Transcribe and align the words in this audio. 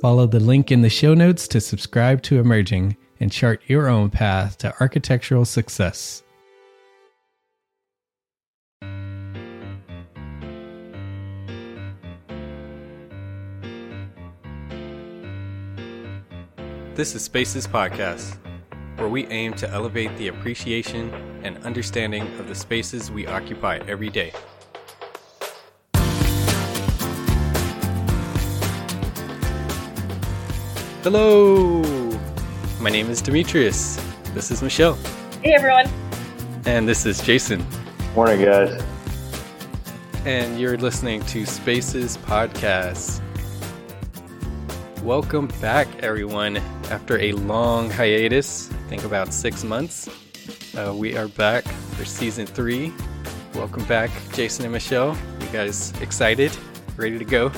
Follow 0.00 0.28
the 0.28 0.38
link 0.38 0.70
in 0.70 0.82
the 0.82 0.88
show 0.88 1.12
notes 1.12 1.48
to 1.48 1.60
subscribe 1.60 2.22
to 2.22 2.38
Emerging 2.38 2.96
and 3.18 3.32
chart 3.32 3.60
your 3.66 3.88
own 3.88 4.10
path 4.10 4.56
to 4.58 4.72
architectural 4.80 5.44
success. 5.44 6.22
This 16.94 17.16
is 17.16 17.22
Spaces 17.22 17.66
Podcast, 17.66 18.36
where 18.98 19.08
we 19.08 19.26
aim 19.26 19.54
to 19.54 19.68
elevate 19.68 20.16
the 20.16 20.28
appreciation 20.28 21.12
and 21.42 21.56
understanding 21.64 22.22
of 22.38 22.46
the 22.46 22.54
spaces 22.54 23.10
we 23.10 23.26
occupy 23.26 23.78
every 23.88 24.10
day. 24.10 24.32
Hello! 31.04 31.80
My 32.80 32.90
name 32.90 33.08
is 33.08 33.22
Demetrius. 33.22 34.04
This 34.34 34.50
is 34.50 34.62
Michelle. 34.64 34.98
Hey 35.44 35.54
everyone. 35.54 35.88
And 36.66 36.88
this 36.88 37.06
is 37.06 37.20
Jason. 37.20 37.64
Morning, 38.16 38.44
guys. 38.44 38.82
And 40.24 40.58
you're 40.58 40.76
listening 40.76 41.24
to 41.26 41.46
Spaces 41.46 42.16
Podcast. 42.18 43.20
Welcome 45.04 45.46
back, 45.60 45.86
everyone. 46.00 46.56
After 46.90 47.16
a 47.20 47.30
long 47.30 47.90
hiatus, 47.90 48.68
I 48.68 48.88
think 48.88 49.04
about 49.04 49.32
six 49.32 49.62
months, 49.62 50.08
uh, 50.76 50.92
we 50.92 51.16
are 51.16 51.28
back 51.28 51.64
for 51.96 52.04
season 52.04 52.44
three. 52.44 52.92
Welcome 53.54 53.84
back, 53.84 54.10
Jason 54.32 54.64
and 54.64 54.72
Michelle. 54.72 55.16
You 55.40 55.46
guys 55.52 55.92
excited? 56.00 56.50
Ready 56.96 57.20
to 57.20 57.24
go? 57.24 57.52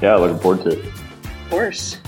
Yeah, 0.00 0.16
looking 0.16 0.38
forward 0.38 0.64
to 0.64 0.78
it. 0.80 0.86
Of 0.86 1.50
course. 1.50 1.98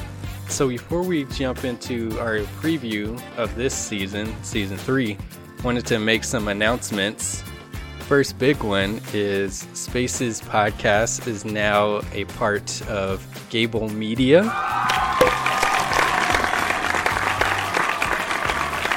So 0.52 0.68
before 0.68 1.02
we 1.02 1.24
jump 1.24 1.64
into 1.64 2.20
our 2.20 2.40
preview 2.60 3.18
of 3.38 3.54
this 3.54 3.74
season, 3.74 4.34
season 4.44 4.76
three, 4.76 5.16
wanted 5.64 5.86
to 5.86 5.98
make 5.98 6.24
some 6.24 6.48
announcements. 6.48 7.42
First 8.00 8.38
big 8.38 8.62
one 8.62 9.00
is 9.14 9.66
Spaces 9.72 10.42
Podcast 10.42 11.26
is 11.26 11.46
now 11.46 12.02
a 12.12 12.26
part 12.36 12.82
of 12.86 13.26
Gable 13.48 13.88
Media, 13.88 14.42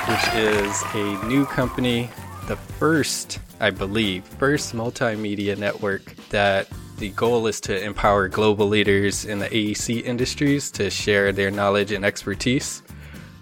which 0.09 0.35
is 0.35 0.83
a 0.93 1.25
new 1.25 1.45
company, 1.45 2.09
the 2.49 2.57
first, 2.57 3.39
I 3.61 3.69
believe, 3.69 4.25
first 4.25 4.75
multimedia 4.75 5.57
network 5.57 6.13
that 6.31 6.67
the 6.97 7.09
goal 7.09 7.47
is 7.47 7.59
to 7.61 7.83
empower 7.83 8.27
global 8.29 8.67
leaders 8.67 9.25
in 9.25 9.39
the 9.39 9.49
AEC 9.49 10.03
industries 10.03 10.71
to 10.71 10.89
share 10.89 11.31
their 11.31 11.51
knowledge 11.51 11.91
and 11.91 12.05
expertise. 12.05 12.81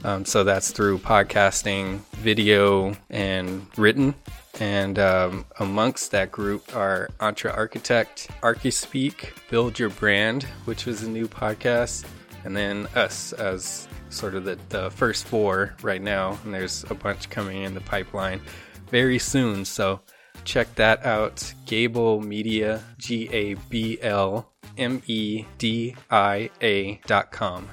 Um, 0.03 0.25
so 0.25 0.43
that's 0.43 0.71
through 0.71 0.97
podcasting, 0.99 1.99
video, 2.15 2.95
and 3.09 3.65
written. 3.77 4.15
And 4.59 4.99
um, 4.99 5.45
amongst 5.59 6.11
that 6.11 6.31
group 6.31 6.75
are 6.75 7.09
EntreArchitect, 7.19 8.27
Archispeak, 8.41 9.29
Build 9.49 9.79
Your 9.79 9.89
Brand, 9.89 10.43
which 10.65 10.85
was 10.85 11.03
a 11.03 11.09
new 11.09 11.27
podcast, 11.27 12.05
and 12.43 12.55
then 12.55 12.87
us 12.95 13.33
as 13.33 13.87
sort 14.09 14.35
of 14.35 14.45
the, 14.45 14.59
the 14.69 14.91
first 14.91 15.25
four 15.25 15.75
right 15.81 16.01
now. 16.01 16.37
And 16.43 16.53
there's 16.53 16.85
a 16.89 16.95
bunch 16.95 17.29
coming 17.29 17.63
in 17.63 17.73
the 17.73 17.81
pipeline 17.81 18.41
very 18.89 19.17
soon. 19.17 19.65
So 19.65 20.01
check 20.43 20.73
that 20.75 21.05
out. 21.05 21.53
Gable 21.65 22.21
Media, 22.21 22.83
G 22.97 23.29
A 23.31 23.53
B 23.69 23.97
L 24.01 24.51
M 24.77 25.01
E 25.07 25.45
D 25.57 25.95
I 26.09 26.49
A 26.61 27.01
dot 27.05 27.31
com. 27.31 27.69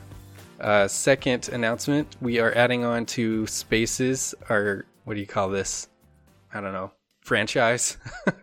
Uh, 0.61 0.87
second 0.87 1.49
announcement 1.49 2.17
we 2.21 2.39
are 2.39 2.53
adding 2.55 2.85
on 2.85 3.07
to 3.07 3.47
Spaces, 3.47 4.35
our, 4.51 4.85
what 5.05 5.15
do 5.15 5.21
you 5.21 5.27
call 5.27 5.49
this? 5.49 5.89
I 6.53 6.61
don't 6.61 6.75
know, 6.75 6.93
franchise. 7.23 7.97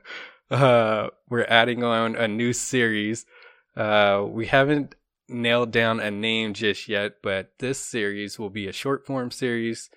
uh, 0.52 1.10
we're 1.30 1.46
adding 1.48 1.84
on 1.84 2.16
a 2.16 2.28
new 2.28 2.54
series. 2.54 3.28
Uh, 3.76 4.26
we 4.28 4.48
haven't 4.48 4.96
nailed 5.30 5.72
down 5.72 6.00
a 6.00 6.10
name 6.10 6.56
just 6.56 6.88
yet, 6.88 7.18
but 7.22 7.52
this 7.60 7.80
series 7.80 8.40
will 8.40 8.50
be 8.50 8.68
a 8.68 8.74
short 8.74 9.06
form 9.06 9.30
series. 9.30 9.92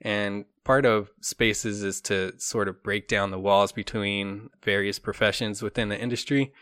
And 0.00 0.44
part 0.64 0.84
of 0.84 1.10
Spaces 1.20 1.82
is 1.82 2.00
to 2.02 2.38
sort 2.38 2.68
of 2.68 2.82
break 2.82 3.08
down 3.08 3.30
the 3.30 3.38
walls 3.38 3.72
between 3.72 4.50
various 4.62 4.98
professions 4.98 5.62
within 5.62 5.88
the 5.88 6.00
industry. 6.00 6.52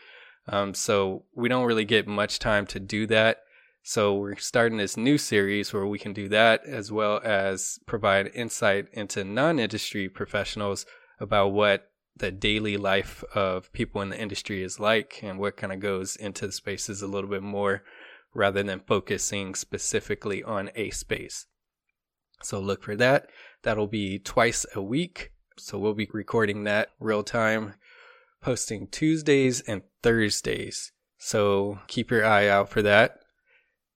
Um, 0.47 0.73
so 0.73 1.23
we 1.35 1.49
don't 1.49 1.65
really 1.65 1.85
get 1.85 2.07
much 2.07 2.39
time 2.39 2.65
to 2.67 2.79
do 2.79 3.07
that. 3.07 3.39
So 3.83 4.15
we're 4.15 4.37
starting 4.37 4.77
this 4.77 4.97
new 4.97 5.17
series 5.17 5.71
where 5.73 5.85
we 5.85 5.99
can 5.99 6.13
do 6.13 6.27
that 6.29 6.65
as 6.65 6.91
well 6.91 7.21
as 7.23 7.79
provide 7.85 8.31
insight 8.33 8.87
into 8.93 9.23
non-industry 9.23 10.09
professionals 10.09 10.85
about 11.19 11.49
what 11.49 11.91
the 12.17 12.31
daily 12.31 12.77
life 12.77 13.23
of 13.35 13.71
people 13.73 14.01
in 14.01 14.09
the 14.09 14.19
industry 14.19 14.63
is 14.63 14.79
like 14.79 15.19
and 15.21 15.37
what 15.37 15.57
kind 15.57 15.73
of 15.73 15.79
goes 15.79 16.15
into 16.15 16.47
the 16.47 16.53
spaces 16.53 17.01
a 17.01 17.07
little 17.07 17.29
bit 17.29 17.43
more 17.43 17.83
rather 18.33 18.63
than 18.63 18.79
focusing 18.79 19.53
specifically 19.53 20.43
on 20.43 20.69
a 20.75 20.89
space. 20.89 21.45
So 22.45 22.59
look 22.59 22.83
for 22.83 22.95
that. 22.95 23.29
That'll 23.63 23.87
be 23.87 24.19
twice 24.19 24.65
a 24.75 24.81
week. 24.81 25.31
So 25.57 25.77
we'll 25.77 25.93
be 25.93 26.07
recording 26.13 26.63
that 26.63 26.89
real 26.99 27.23
time, 27.23 27.73
posting 28.41 28.87
Tuesdays 28.87 29.61
and 29.61 29.81
Thursdays. 30.03 30.91
So 31.17 31.79
keep 31.87 32.11
your 32.11 32.25
eye 32.25 32.47
out 32.47 32.69
for 32.69 32.81
that. 32.83 33.19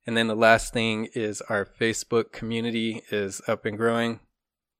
And 0.07 0.17
then 0.17 0.27
the 0.27 0.35
last 0.35 0.73
thing 0.73 1.09
is 1.13 1.41
our 1.41 1.65
Facebook 1.65 2.31
community 2.31 3.03
is 3.11 3.41
up 3.47 3.65
and 3.65 3.77
growing. 3.77 4.19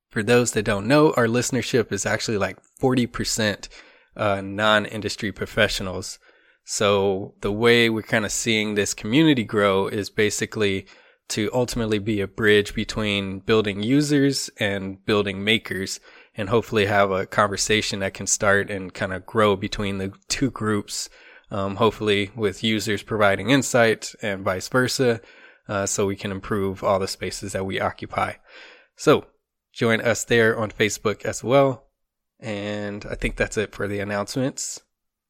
For 0.09 0.23
those 0.23 0.53
that 0.53 0.65
don't 0.65 0.87
know, 0.87 1.13
our 1.13 1.27
listenership 1.27 1.91
is 1.91 2.05
actually 2.05 2.39
like 2.39 2.57
40% 2.81 3.67
uh, 4.15 4.41
non 4.41 4.87
industry 4.87 5.31
professionals. 5.31 6.17
So 6.63 7.35
the 7.41 7.51
way 7.51 7.89
we're 7.89 8.01
kind 8.01 8.25
of 8.25 8.31
seeing 8.31 8.73
this 8.73 8.95
community 8.95 9.43
grow 9.43 9.87
is 9.87 10.09
basically 10.09 10.87
to 11.29 11.49
ultimately 11.53 11.99
be 11.99 12.21
a 12.21 12.27
bridge 12.27 12.73
between 12.73 13.39
building 13.39 13.81
users 13.81 14.49
and 14.59 15.03
building 15.05 15.43
makers 15.43 15.99
and 16.35 16.49
hopefully 16.49 16.85
have 16.85 17.11
a 17.11 17.25
conversation 17.25 17.99
that 17.99 18.13
can 18.13 18.27
start 18.27 18.69
and 18.69 18.93
kind 18.93 19.13
of 19.13 19.25
grow 19.25 19.55
between 19.55 19.97
the 19.97 20.11
two 20.27 20.51
groups. 20.51 21.09
Um, 21.51 21.77
hopefully 21.77 22.29
with 22.35 22.63
users 22.63 23.01
providing 23.01 23.49
insight 23.49 24.13
and 24.21 24.43
vice 24.43 24.67
versa. 24.67 25.19
Uh, 25.67 25.85
so 25.85 26.05
we 26.05 26.15
can 26.15 26.31
improve 26.31 26.83
all 26.83 26.99
the 26.99 27.07
spaces 27.07 27.53
that 27.53 27.65
we 27.65 27.79
occupy. 27.79 28.33
So 28.95 29.25
join 29.73 30.01
us 30.01 30.23
there 30.23 30.57
on 30.57 30.71
Facebook 30.71 31.25
as 31.25 31.43
well. 31.43 31.87
And 32.39 33.05
I 33.09 33.15
think 33.15 33.35
that's 33.35 33.57
it 33.57 33.73
for 33.73 33.87
the 33.87 33.99
announcements. 33.99 34.81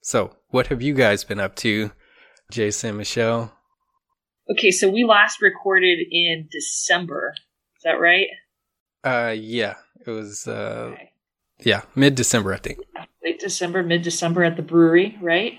So 0.02 0.36
what 0.50 0.68
have 0.68 0.82
you 0.82 0.94
guys 0.94 1.24
been 1.24 1.40
up 1.40 1.56
to, 1.58 1.92
Jason, 2.52 2.98
Michelle? 2.98 3.59
Okay, 4.52 4.72
so 4.72 4.90
we 4.90 5.04
last 5.04 5.42
recorded 5.42 6.00
in 6.12 6.48
December. 6.52 7.34
Is 7.78 7.84
that 7.84 8.00
right? 8.00 8.28
Uh, 9.04 9.34
yeah, 9.38 9.76
it 10.06 10.10
was, 10.10 10.48
uh, 10.48 10.92
Okay. 10.94 11.12
yeah, 11.60 11.82
mid 11.96 12.16
December, 12.16 12.54
I 12.54 12.58
think. 12.58 12.80
Late 13.24 13.40
December, 13.40 13.84
mid 13.84 14.02
December 14.02 14.44
at 14.44 14.56
the 14.56 14.62
brewery, 14.62 15.18
right? 15.22 15.54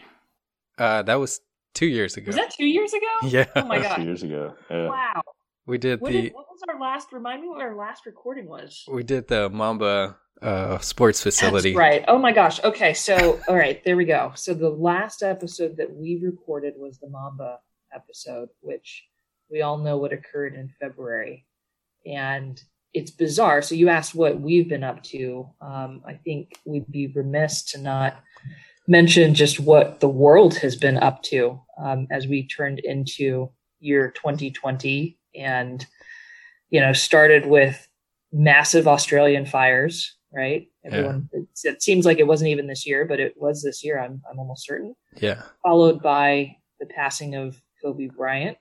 Uh, 0.76 1.02
that 1.02 1.14
was 1.16 1.40
two 1.74 1.86
years 1.86 2.16
ago. 2.16 2.26
Was 2.28 2.36
that 2.36 2.50
two 2.50 2.66
years 2.66 2.92
ago? 2.92 3.06
Yeah. 3.28 3.46
Oh 3.54 3.64
my 3.66 3.80
god. 3.80 3.96
Two 3.96 4.02
years 4.04 4.22
ago. 4.22 4.54
Yeah. 4.70 4.88
Wow. 4.88 5.22
We 5.66 5.78
did 5.78 6.00
What, 6.00 6.10
the, 6.12 6.22
did, 6.22 6.32
what 6.34 6.46
was 6.50 6.60
our 6.68 6.80
last? 6.80 7.12
Remind 7.12 7.42
me 7.42 7.48
what 7.48 7.60
our 7.60 7.76
last 7.76 8.06
recording 8.06 8.46
was. 8.48 8.84
we 8.90 9.02
did 9.04 9.28
the 9.28 9.48
Mamba, 9.50 10.16
uh, 10.42 10.78
sports 10.78 11.22
facility. 11.22 11.70
That's 11.70 11.78
right. 11.78 12.04
Oh 12.08 12.18
my 12.18 12.32
gosh. 12.32 12.62
Okay, 12.64 12.92
so 12.94 13.38
all 13.46 13.54
right, 13.56 13.82
there 13.84 13.96
we 13.96 14.04
go. 14.06 14.32
So 14.34 14.52
the 14.54 14.70
last 14.70 15.22
episode 15.22 15.76
that 15.76 15.94
we 15.94 16.18
recorded 16.22 16.74
was 16.76 16.98
the 16.98 17.08
Mamba 17.08 17.60
episode, 17.94 18.48
which 18.60 19.04
we 19.50 19.62
all 19.62 19.78
know 19.78 19.96
what 19.96 20.12
occurred 20.12 20.54
in 20.54 20.70
February, 20.80 21.46
and 22.06 22.62
it's 22.92 23.10
bizarre. 23.10 23.62
So 23.62 23.74
you 23.74 23.88
asked 23.88 24.14
what 24.14 24.40
we've 24.40 24.68
been 24.68 24.82
up 24.84 25.02
to. 25.04 25.48
Um, 25.60 26.02
I 26.06 26.14
think 26.14 26.58
we'd 26.64 26.90
be 26.90 27.06
remiss 27.08 27.62
to 27.72 27.78
not 27.78 28.22
mention 28.88 29.34
just 29.34 29.60
what 29.60 30.00
the 30.00 30.08
world 30.08 30.56
has 30.56 30.74
been 30.74 30.96
up 30.98 31.22
to 31.22 31.60
um, 31.82 32.08
as 32.10 32.26
we 32.26 32.46
turned 32.48 32.80
into 32.80 33.50
year 33.78 34.10
2020 34.16 35.16
and 35.36 35.86
you 36.70 36.80
know 36.80 36.92
started 36.92 37.46
with 37.46 37.86
massive 38.32 38.86
australian 38.88 39.46
fires 39.46 40.16
right 40.34 40.66
everyone 40.84 41.28
it, 41.32 41.46
it 41.64 41.82
seems 41.82 42.04
like 42.04 42.18
it 42.18 42.26
wasn't 42.26 42.48
even 42.48 42.66
this 42.66 42.86
year 42.86 43.04
but 43.06 43.20
it 43.20 43.34
was 43.36 43.62
this 43.62 43.82
year 43.84 43.98
i'm, 43.98 44.20
I'm 44.30 44.38
almost 44.38 44.66
certain 44.66 44.94
Yeah. 45.16 45.42
followed 45.62 46.02
by 46.02 46.56
the 46.80 46.86
passing 46.86 47.34
of 47.36 47.60
kobe 47.82 48.08
bryant 48.08 48.56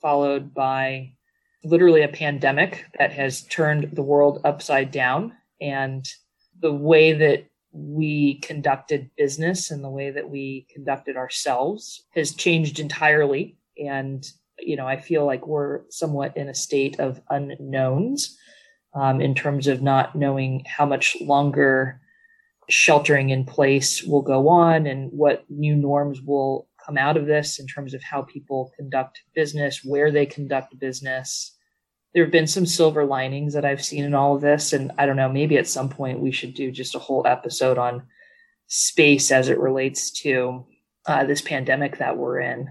followed 0.00 0.54
by 0.54 1.12
literally 1.62 2.02
a 2.02 2.08
pandemic 2.08 2.86
that 2.98 3.12
has 3.12 3.42
turned 3.42 3.90
the 3.92 4.02
world 4.02 4.40
upside 4.44 4.90
down. 4.90 5.32
And 5.60 6.08
the 6.60 6.72
way 6.72 7.12
that 7.12 7.46
we 7.72 8.38
conducted 8.40 9.10
business 9.16 9.70
and 9.70 9.84
the 9.84 9.90
way 9.90 10.10
that 10.10 10.28
we 10.28 10.66
conducted 10.72 11.16
ourselves 11.16 12.04
has 12.14 12.34
changed 12.34 12.80
entirely. 12.80 13.56
And 13.78 14.26
you 14.62 14.76
know 14.76 14.86
i 14.86 14.96
feel 14.96 15.24
like 15.24 15.46
we're 15.46 15.80
somewhat 15.88 16.36
in 16.36 16.48
a 16.48 16.54
state 16.54 16.98
of 17.00 17.20
unknowns 17.30 18.36
um, 18.94 19.20
in 19.20 19.34
terms 19.34 19.66
of 19.66 19.82
not 19.82 20.14
knowing 20.16 20.64
how 20.66 20.84
much 20.84 21.16
longer 21.20 22.00
sheltering 22.68 23.30
in 23.30 23.44
place 23.44 24.02
will 24.02 24.22
go 24.22 24.48
on 24.48 24.86
and 24.86 25.10
what 25.12 25.44
new 25.48 25.74
norms 25.74 26.20
will 26.20 26.68
come 26.90 26.98
out 26.98 27.16
of 27.16 27.26
this 27.26 27.58
in 27.60 27.66
terms 27.66 27.94
of 27.94 28.02
how 28.02 28.22
people 28.22 28.72
conduct 28.76 29.20
business 29.34 29.80
where 29.84 30.10
they 30.10 30.26
conduct 30.26 30.78
business 30.78 31.56
there 32.12 32.24
have 32.24 32.32
been 32.32 32.46
some 32.46 32.66
silver 32.66 33.04
linings 33.04 33.54
that 33.54 33.64
I've 33.64 33.84
seen 33.84 34.04
in 34.04 34.14
all 34.14 34.34
of 34.34 34.42
this. 34.42 34.72
And 34.72 34.90
I 34.98 35.06
don't 35.06 35.16
know, 35.16 35.28
maybe 35.28 35.58
at 35.58 35.68
some 35.68 35.88
point 35.88 36.20
we 36.20 36.32
should 36.32 36.54
do 36.54 36.70
just 36.70 36.94
a 36.94 36.98
whole 36.98 37.26
episode 37.26 37.78
on 37.78 38.02
space 38.66 39.30
as 39.30 39.48
it 39.48 39.58
relates 39.58 40.10
to 40.22 40.66
uh, 41.06 41.24
this 41.24 41.40
pandemic 41.40 41.98
that 41.98 42.16
we're 42.16 42.40
in. 42.40 42.68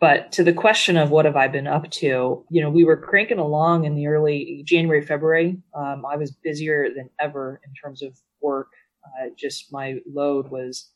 But 0.00 0.32
to 0.32 0.42
the 0.42 0.52
question 0.52 0.96
of 0.96 1.10
what 1.10 1.26
have 1.26 1.36
I 1.36 1.46
been 1.46 1.68
up 1.68 1.88
to, 1.92 2.44
you 2.50 2.60
know, 2.60 2.70
we 2.70 2.84
were 2.84 2.96
cranking 2.96 3.38
along 3.38 3.84
in 3.84 3.94
the 3.94 4.08
early 4.08 4.62
January, 4.66 5.06
February. 5.06 5.62
Um, 5.74 6.04
I 6.04 6.16
was 6.16 6.32
busier 6.32 6.88
than 6.94 7.08
ever 7.20 7.60
in 7.64 7.72
terms 7.74 8.02
of 8.02 8.18
work. 8.40 8.72
Uh, 9.04 9.28
just 9.38 9.72
my 9.72 9.98
load 10.12 10.50
was 10.50 10.90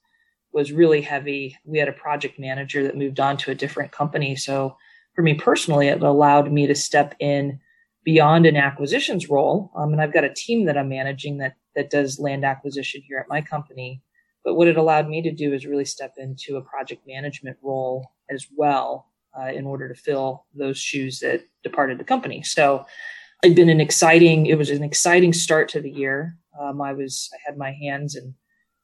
was 0.57 0.73
really 0.73 1.03
heavy. 1.03 1.55
We 1.65 1.79
had 1.79 1.89
a 1.89 1.93
project 1.93 2.39
manager 2.39 2.83
that 2.83 2.97
moved 2.97 3.21
on 3.21 3.37
to 3.37 3.51
a 3.51 3.55
different 3.55 3.93
company, 3.93 4.37
so 4.37 4.75
for 5.15 5.21
me 5.21 5.35
personally, 5.35 5.89
it 5.89 6.03
allowed 6.03 6.51
me 6.51 6.67
to 6.67 6.75
step 6.75 7.15
in 7.21 7.61
beyond 8.05 8.47
an 8.47 8.57
acquisitions 8.57 9.29
role. 9.29 9.71
Um, 9.77 9.93
and 9.93 10.01
I've 10.01 10.15
got 10.15 10.25
a 10.25 10.33
team 10.33 10.65
that 10.65 10.79
I'm 10.79 10.89
managing 10.89 11.37
that 11.39 11.57
that 11.75 11.91
does 11.91 12.19
land 12.19 12.43
acquisition 12.43 13.03
here 13.07 13.19
at 13.19 13.29
my 13.29 13.43
company. 13.43 14.03
But 14.45 14.55
what 14.55 14.67
it 14.67 14.79
allowed 14.79 15.09
me 15.09 15.21
to 15.23 15.31
do 15.31 15.53
is 15.53 15.67
really 15.67 15.85
step 15.85 16.15
into 16.17 16.57
a 16.57 16.63
project 16.63 17.07
management 17.07 17.59
role 17.63 18.09
as 18.31 18.47
well 18.57 19.11
uh, 19.39 19.49
in 19.49 19.67
order 19.67 19.89
to 19.89 19.95
fill 19.95 20.47
those 20.55 20.79
shoes 20.79 21.21
that 21.21 21.43
departed 21.65 21.99
the 21.99 22.05
company. 22.05 22.43
So 22.43 22.87
it'd 23.45 23.57
been 23.57 23.69
an 23.69 23.81
exciting. 23.81 24.47
It 24.47 24.57
was 24.57 24.71
an 24.71 24.83
exciting 24.83 25.35
start 25.35 25.69
to 25.71 25.83
the 25.83 25.91
year. 25.91 26.39
Um, 26.59 26.81
I 26.81 26.95
was 26.95 27.29
I 27.35 27.39
had 27.45 27.59
my 27.59 27.73
hands 27.73 28.17
in 28.17 28.35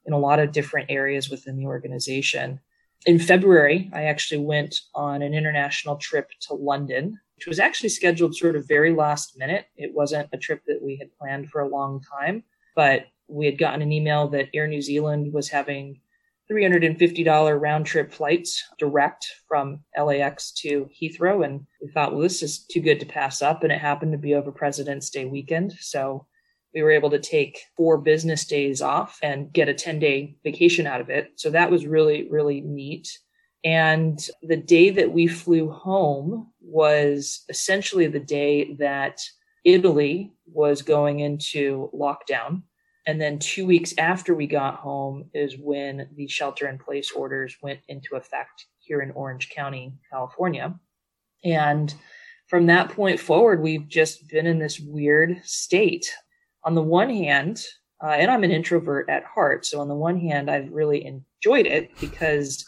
in 0.05 0.13
a 0.13 0.19
lot 0.19 0.39
of 0.39 0.51
different 0.51 0.89
areas 0.89 1.29
within 1.29 1.57
the 1.57 1.65
organization. 1.65 2.59
In 3.05 3.19
February, 3.19 3.89
I 3.93 4.03
actually 4.03 4.45
went 4.45 4.75
on 4.95 5.21
an 5.21 5.33
international 5.33 5.97
trip 5.97 6.29
to 6.47 6.53
London 6.53 7.19
which 7.43 7.47
was 7.49 7.59
actually 7.59 7.89
scheduled 7.89 8.35
sort 8.35 8.55
of 8.55 8.67
very 8.67 8.93
last 8.93 9.37
minute. 9.37 9.65
It 9.75 9.93
wasn't 9.93 10.29
a 10.31 10.37
trip 10.37 10.61
that 10.67 10.81
we 10.81 10.95
had 10.95 11.13
planned 11.17 11.49
for 11.49 11.59
a 11.59 11.67
long 11.67 12.01
time, 12.01 12.43
but 12.73 13.07
we 13.27 13.45
had 13.45 13.57
gotten 13.57 13.81
an 13.81 13.91
email 13.91 14.29
that 14.29 14.47
Air 14.53 14.65
New 14.65 14.81
Zealand 14.81 15.33
was 15.33 15.49
having 15.49 15.99
$350 16.49 17.59
round 17.59 17.85
trip 17.85 18.13
flights 18.13 18.63
direct 18.79 19.27
from 19.47 19.81
LAX 19.97 20.51
to 20.61 20.89
Heathrow. 21.01 21.43
And 21.43 21.65
we 21.81 21.89
thought, 21.89 22.13
well, 22.13 22.21
this 22.21 22.43
is 22.43 22.59
too 22.59 22.79
good 22.79 23.01
to 23.01 23.05
pass 23.05 23.41
up. 23.41 23.63
And 23.63 23.73
it 23.73 23.79
happened 23.79 24.13
to 24.13 24.17
be 24.17 24.35
over 24.35 24.51
President's 24.51 25.09
Day 25.09 25.25
weekend. 25.25 25.73
So 25.79 26.25
we 26.73 26.81
were 26.81 26.91
able 26.91 27.09
to 27.11 27.19
take 27.19 27.61
four 27.77 27.97
business 27.97 28.45
days 28.45 28.81
off 28.81 29.19
and 29.21 29.51
get 29.53 29.69
a 29.69 29.73
10 29.73 29.99
day 29.99 30.35
vacation 30.43 30.87
out 30.87 31.01
of 31.01 31.09
it. 31.09 31.31
So 31.35 31.49
that 31.51 31.71
was 31.71 31.85
really, 31.85 32.27
really 32.29 32.61
neat. 32.61 33.07
And 33.63 34.19
the 34.41 34.57
day 34.57 34.89
that 34.89 35.11
we 35.11 35.27
flew 35.27 35.69
home 35.69 36.51
was 36.61 37.45
essentially 37.49 38.07
the 38.07 38.19
day 38.19 38.73
that 38.75 39.19
Italy 39.63 40.33
was 40.45 40.81
going 40.81 41.19
into 41.19 41.89
lockdown. 41.93 42.63
And 43.05 43.21
then 43.21 43.39
two 43.39 43.65
weeks 43.65 43.93
after 43.97 44.33
we 44.33 44.47
got 44.47 44.75
home 44.75 45.29
is 45.33 45.57
when 45.57 46.09
the 46.15 46.27
shelter 46.27 46.67
in 46.67 46.77
place 46.77 47.11
orders 47.11 47.57
went 47.61 47.79
into 47.87 48.15
effect 48.15 48.65
here 48.79 49.01
in 49.01 49.11
Orange 49.11 49.49
County, 49.49 49.93
California. 50.09 50.77
And 51.43 51.93
from 52.47 52.65
that 52.67 52.89
point 52.89 53.19
forward, 53.19 53.61
we've 53.61 53.87
just 53.87 54.27
been 54.29 54.45
in 54.45 54.59
this 54.59 54.79
weird 54.79 55.41
state. 55.43 56.13
On 56.65 56.75
the 56.75 56.81
one 56.81 57.09
hand, 57.09 57.63
uh, 58.03 58.07
and 58.07 58.29
I'm 58.29 58.43
an 58.43 58.51
introvert 58.51 59.09
at 59.09 59.23
heart. 59.23 59.65
So 59.65 59.79
on 59.79 59.87
the 59.87 59.95
one 59.95 60.19
hand, 60.19 60.49
I've 60.49 60.71
really 60.71 61.05
enjoyed 61.05 61.65
it 61.65 61.97
because 61.99 62.65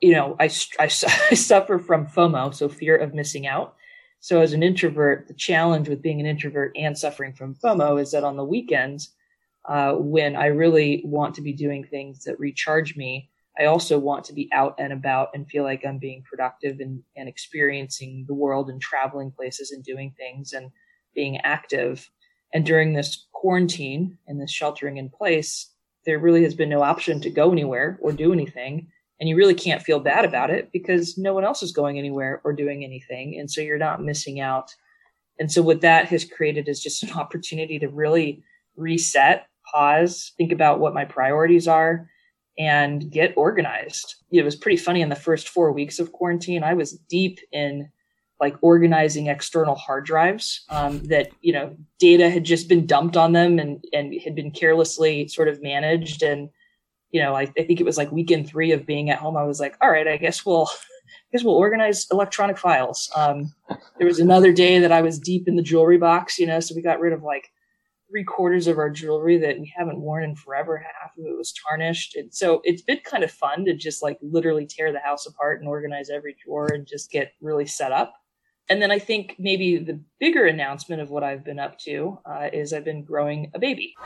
you 0.00 0.12
know, 0.12 0.36
I, 0.38 0.50
I, 0.78 0.84
I 0.84 0.88
suffer 0.88 1.78
from 1.78 2.06
FOMO, 2.06 2.54
so 2.54 2.68
fear 2.68 2.96
of 2.96 3.14
missing 3.14 3.46
out. 3.46 3.74
So 4.20 4.40
as 4.40 4.52
an 4.52 4.62
introvert, 4.62 5.28
the 5.28 5.34
challenge 5.34 5.88
with 5.88 6.02
being 6.02 6.20
an 6.20 6.26
introvert 6.26 6.72
and 6.76 6.98
suffering 6.98 7.34
from 7.34 7.54
FOMO 7.54 8.00
is 8.00 8.10
that 8.12 8.24
on 8.24 8.36
the 8.36 8.44
weekends, 8.44 9.14
uh, 9.68 9.92
when 9.92 10.34
I 10.34 10.46
really 10.46 11.02
want 11.04 11.34
to 11.36 11.42
be 11.42 11.52
doing 11.52 11.84
things 11.84 12.24
that 12.24 12.40
recharge 12.40 12.96
me, 12.96 13.30
I 13.58 13.66
also 13.66 13.98
want 13.98 14.24
to 14.26 14.32
be 14.32 14.48
out 14.52 14.76
and 14.78 14.92
about 14.92 15.28
and 15.34 15.48
feel 15.48 15.64
like 15.64 15.84
I'm 15.84 15.98
being 15.98 16.22
productive 16.28 16.80
and, 16.80 17.02
and 17.16 17.28
experiencing 17.28 18.24
the 18.26 18.34
world 18.34 18.70
and 18.70 18.80
traveling 18.80 19.30
places 19.30 19.72
and 19.72 19.84
doing 19.84 20.14
things 20.16 20.52
and 20.52 20.70
being 21.14 21.38
active. 21.38 22.08
And 22.52 22.64
during 22.64 22.92
this 22.92 23.26
quarantine 23.32 24.18
and 24.26 24.40
this 24.40 24.50
sheltering 24.50 24.96
in 24.96 25.10
place, 25.10 25.70
there 26.06 26.18
really 26.18 26.42
has 26.42 26.54
been 26.54 26.70
no 26.70 26.82
option 26.82 27.20
to 27.20 27.30
go 27.30 27.52
anywhere 27.52 27.98
or 28.02 28.12
do 28.12 28.32
anything. 28.32 28.88
And 29.20 29.28
you 29.28 29.36
really 29.36 29.54
can't 29.54 29.82
feel 29.82 30.00
bad 30.00 30.24
about 30.24 30.50
it 30.50 30.70
because 30.72 31.18
no 31.18 31.34
one 31.34 31.44
else 31.44 31.62
is 31.62 31.72
going 31.72 31.98
anywhere 31.98 32.40
or 32.44 32.52
doing 32.52 32.84
anything. 32.84 33.38
And 33.38 33.50
so 33.50 33.60
you're 33.60 33.78
not 33.78 34.02
missing 34.02 34.40
out. 34.40 34.74
And 35.38 35.50
so 35.50 35.60
what 35.62 35.80
that 35.82 36.06
has 36.06 36.24
created 36.24 36.68
is 36.68 36.82
just 36.82 37.02
an 37.02 37.10
opportunity 37.16 37.78
to 37.78 37.88
really 37.88 38.42
reset 38.76 39.46
pause 39.72 40.32
think 40.38 40.52
about 40.52 40.80
what 40.80 40.94
my 40.94 41.04
priorities 41.04 41.68
are 41.68 42.08
and 42.58 43.10
get 43.10 43.34
organized. 43.36 44.16
It 44.30 44.44
was 44.44 44.56
pretty 44.56 44.76
funny 44.76 45.02
in 45.02 45.08
the 45.08 45.16
first 45.16 45.48
four 45.48 45.72
weeks 45.72 45.98
of 45.98 46.12
quarantine 46.12 46.64
i 46.64 46.74
was 46.74 46.92
deep 47.08 47.38
in 47.52 47.88
like 48.40 48.56
organizing 48.60 49.26
external 49.26 49.74
hard 49.74 50.04
drives 50.04 50.64
um, 50.70 51.02
that 51.04 51.28
you 51.40 51.52
know 51.52 51.76
data 51.98 52.30
had 52.30 52.44
just 52.44 52.68
been 52.68 52.86
dumped 52.86 53.16
on 53.16 53.32
them 53.32 53.58
and 53.58 53.84
and 53.92 54.14
had 54.24 54.34
been 54.34 54.50
carelessly 54.50 55.28
sort 55.28 55.48
of 55.48 55.62
managed 55.62 56.22
and 56.22 56.50
you 57.10 57.22
know, 57.22 57.34
I, 57.34 57.42
I 57.42 57.64
think 57.64 57.80
it 57.80 57.86
was 57.86 57.96
like 57.96 58.12
weekend 58.12 58.48
three 58.48 58.72
of 58.72 58.86
being 58.86 59.10
at 59.10 59.18
home. 59.18 59.36
I 59.36 59.44
was 59.44 59.60
like, 59.60 59.76
all 59.80 59.90
right, 59.90 60.06
I 60.06 60.16
guess 60.16 60.44
we'll, 60.44 60.68
I 60.68 61.16
guess 61.32 61.44
we'll 61.44 61.54
organize 61.54 62.06
electronic 62.12 62.58
files. 62.58 63.10
Um, 63.16 63.52
there 63.98 64.06
was 64.06 64.20
another 64.20 64.52
day 64.52 64.78
that 64.78 64.92
I 64.92 65.02
was 65.02 65.18
deep 65.18 65.48
in 65.48 65.56
the 65.56 65.62
jewelry 65.62 65.98
box, 65.98 66.38
you 66.38 66.46
know, 66.46 66.60
so 66.60 66.74
we 66.74 66.82
got 66.82 67.00
rid 67.00 67.12
of 67.12 67.22
like 67.22 67.50
three 68.10 68.24
quarters 68.24 68.66
of 68.66 68.78
our 68.78 68.90
jewelry 68.90 69.38
that 69.38 69.58
we 69.58 69.72
haven't 69.76 70.00
worn 70.00 70.24
in 70.24 70.34
forever. 70.34 70.78
Half 70.78 71.16
of 71.18 71.24
it 71.24 71.36
was 71.36 71.52
tarnished. 71.52 72.16
And 72.16 72.32
so 72.32 72.60
it's 72.64 72.82
been 72.82 73.00
kind 73.04 73.22
of 73.22 73.30
fun 73.30 73.64
to 73.66 73.74
just 73.74 74.02
like 74.02 74.18
literally 74.22 74.66
tear 74.66 74.92
the 74.92 75.00
house 75.00 75.26
apart 75.26 75.60
and 75.60 75.68
organize 75.68 76.08
every 76.10 76.36
drawer 76.44 76.68
and 76.72 76.86
just 76.86 77.10
get 77.10 77.32
really 77.40 77.66
set 77.66 77.92
up. 77.92 78.14
And 78.70 78.82
then 78.82 78.90
I 78.90 78.98
think 78.98 79.36
maybe 79.38 79.78
the 79.78 80.00
bigger 80.20 80.46
announcement 80.46 81.00
of 81.00 81.10
what 81.10 81.24
I've 81.24 81.44
been 81.44 81.58
up 81.58 81.78
to 81.80 82.18
uh, 82.26 82.48
is 82.52 82.72
I've 82.72 82.84
been 82.84 83.02
growing 83.02 83.50
a 83.54 83.58
baby. 83.58 83.94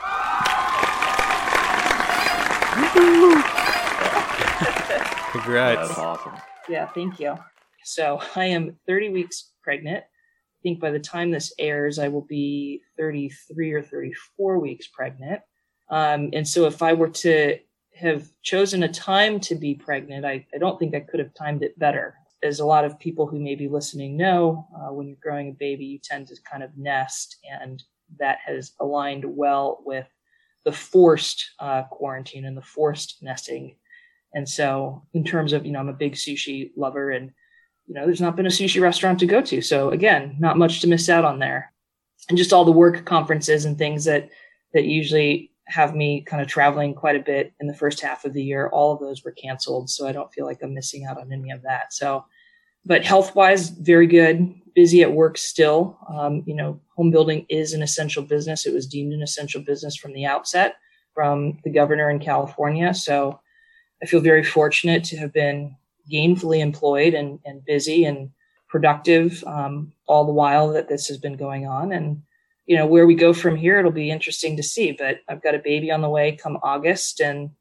Congrats. 5.31 5.89
That's 5.89 5.99
awesome. 5.99 6.33
Yeah, 6.69 6.87
thank 6.87 7.19
you. 7.19 7.37
So 7.83 8.21
I 8.35 8.45
am 8.45 8.77
30 8.87 9.09
weeks 9.09 9.51
pregnant. 9.61 10.03
I 10.03 10.59
think 10.61 10.79
by 10.79 10.91
the 10.91 10.99
time 10.99 11.31
this 11.31 11.53
airs, 11.59 11.99
I 11.99 12.07
will 12.07 12.21
be 12.25 12.81
33 12.97 13.73
or 13.73 13.81
34 13.81 14.59
weeks 14.59 14.87
pregnant. 14.87 15.41
Um, 15.89 16.29
and 16.31 16.47
so 16.47 16.65
if 16.65 16.81
I 16.81 16.93
were 16.93 17.09
to 17.09 17.57
have 17.95 18.29
chosen 18.41 18.83
a 18.83 18.87
time 18.87 19.39
to 19.41 19.55
be 19.55 19.75
pregnant, 19.75 20.25
I, 20.25 20.45
I 20.53 20.57
don't 20.57 20.79
think 20.79 20.95
I 20.95 21.01
could 21.01 21.19
have 21.19 21.33
timed 21.33 21.63
it 21.63 21.77
better. 21.77 22.15
As 22.43 22.59
a 22.59 22.65
lot 22.65 22.85
of 22.85 22.99
people 22.99 23.25
who 23.25 23.39
may 23.39 23.55
be 23.55 23.67
listening 23.67 24.17
know, 24.17 24.67
uh, 24.75 24.91
when 24.93 25.07
you're 25.07 25.17
growing 25.21 25.49
a 25.49 25.53
baby, 25.53 25.85
you 25.85 25.97
tend 25.97 26.27
to 26.27 26.35
kind 26.43 26.61
of 26.61 26.77
nest, 26.77 27.37
and 27.49 27.81
that 28.19 28.39
has 28.45 28.73
aligned 28.79 29.23
well 29.25 29.81
with 29.85 30.07
the 30.65 30.71
forced 30.71 31.51
uh, 31.59 31.83
quarantine 31.83 32.45
and 32.45 32.57
the 32.57 32.61
forced 32.61 33.17
nesting. 33.21 33.75
And 34.33 34.47
so, 34.47 35.05
in 35.13 35.23
terms 35.23 35.53
of, 35.53 35.65
you 35.65 35.71
know, 35.71 35.79
I'm 35.79 35.89
a 35.89 35.93
big 35.93 36.13
sushi 36.13 36.71
lover 36.75 37.11
and, 37.11 37.31
you 37.87 37.93
know, 37.93 38.05
there's 38.05 38.21
not 38.21 38.35
been 38.35 38.45
a 38.45 38.49
sushi 38.49 38.81
restaurant 38.81 39.19
to 39.19 39.25
go 39.25 39.41
to. 39.41 39.61
So, 39.61 39.91
again, 39.91 40.35
not 40.39 40.57
much 40.57 40.81
to 40.81 40.87
miss 40.87 41.09
out 41.09 41.25
on 41.25 41.39
there. 41.39 41.71
And 42.29 42.37
just 42.37 42.53
all 42.53 42.65
the 42.65 42.71
work 42.71 43.05
conferences 43.05 43.65
and 43.65 43.77
things 43.77 44.05
that, 44.05 44.29
that 44.73 44.85
usually 44.85 45.51
have 45.65 45.95
me 45.95 46.21
kind 46.21 46.41
of 46.41 46.47
traveling 46.47 46.93
quite 46.93 47.15
a 47.15 47.23
bit 47.23 47.53
in 47.59 47.67
the 47.67 47.73
first 47.73 48.01
half 48.01 48.25
of 48.25 48.33
the 48.33 48.43
year, 48.43 48.67
all 48.67 48.91
of 48.91 48.99
those 48.99 49.23
were 49.23 49.31
canceled. 49.31 49.89
So, 49.89 50.07
I 50.07 50.11
don't 50.11 50.33
feel 50.33 50.45
like 50.45 50.61
I'm 50.61 50.73
missing 50.73 51.05
out 51.05 51.19
on 51.19 51.31
any 51.31 51.51
of 51.51 51.61
that. 51.63 51.93
So, 51.93 52.25
but 52.85 53.05
health 53.05 53.35
wise, 53.35 53.69
very 53.69 54.07
good. 54.07 54.53
Busy 54.75 55.03
at 55.03 55.13
work 55.13 55.37
still. 55.37 55.97
Um, 56.09 56.43
you 56.45 56.55
know, 56.55 56.79
home 56.95 57.11
building 57.11 57.45
is 57.49 57.73
an 57.73 57.81
essential 57.81 58.23
business. 58.23 58.65
It 58.65 58.73
was 58.73 58.87
deemed 58.87 59.13
an 59.13 59.21
essential 59.21 59.61
business 59.61 59.95
from 59.95 60.13
the 60.13 60.25
outset 60.25 60.75
from 61.13 61.59
the 61.63 61.69
governor 61.69 62.09
in 62.09 62.19
California. 62.19 62.93
So 62.93 63.39
I 64.01 64.05
feel 64.05 64.19
very 64.19 64.43
fortunate 64.43 65.03
to 65.05 65.17
have 65.17 65.31
been 65.31 65.75
gainfully 66.11 66.59
employed 66.59 67.13
and, 67.13 67.39
and 67.45 67.63
busy 67.63 68.05
and 68.05 68.29
productive 68.67 69.43
um, 69.45 69.93
all 70.07 70.25
the 70.25 70.33
while 70.33 70.73
that 70.73 70.89
this 70.89 71.07
has 71.07 71.17
been 71.17 71.37
going 71.37 71.67
on. 71.67 71.91
And, 71.91 72.21
you 72.65 72.77
know, 72.77 72.85
where 72.85 73.05
we 73.05 73.15
go 73.15 73.33
from 73.33 73.55
here, 73.55 73.79
it'll 73.79 73.91
be 73.91 74.11
interesting 74.11 74.57
to 74.57 74.63
see. 74.63 74.91
But 74.91 75.19
I've 75.27 75.43
got 75.43 75.55
a 75.55 75.59
baby 75.59 75.91
on 75.91 76.01
the 76.01 76.09
way 76.09 76.35
come 76.35 76.57
August 76.63 77.19
and 77.19 77.51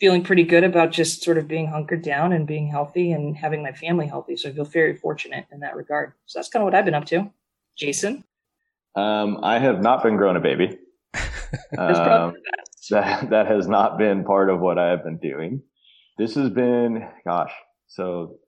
feeling 0.00 0.22
pretty 0.22 0.44
good 0.44 0.64
about 0.64 0.92
just 0.92 1.22
sort 1.22 1.38
of 1.38 1.48
being 1.48 1.66
hunkered 1.66 2.02
down 2.02 2.32
and 2.32 2.46
being 2.46 2.68
healthy 2.68 3.12
and 3.12 3.36
having 3.36 3.62
my 3.62 3.72
family 3.72 4.06
healthy. 4.06 4.36
So 4.36 4.48
I 4.48 4.52
feel 4.52 4.64
very 4.64 4.96
fortunate 4.96 5.46
in 5.50 5.60
that 5.60 5.76
regard. 5.76 6.12
So 6.26 6.38
that's 6.38 6.48
kind 6.48 6.62
of 6.62 6.64
what 6.64 6.74
I've 6.74 6.84
been 6.84 6.94
up 6.94 7.06
to. 7.06 7.30
Jason? 7.76 8.24
Um, 8.94 9.38
I 9.42 9.58
have 9.58 9.80
not 9.80 10.02
been 10.02 10.16
growing 10.16 10.36
a 10.36 10.40
baby. 10.40 10.78
um, 11.78 12.34
that, 12.90 13.30
that 13.30 13.46
has 13.46 13.68
not 13.68 13.98
been 13.98 14.24
part 14.24 14.50
of 14.50 14.60
what 14.60 14.78
I 14.78 14.88
have 14.90 15.04
been 15.04 15.18
doing. 15.18 15.62
This 16.16 16.34
has 16.34 16.50
been, 16.50 17.08
gosh, 17.24 17.52
so 17.86 18.38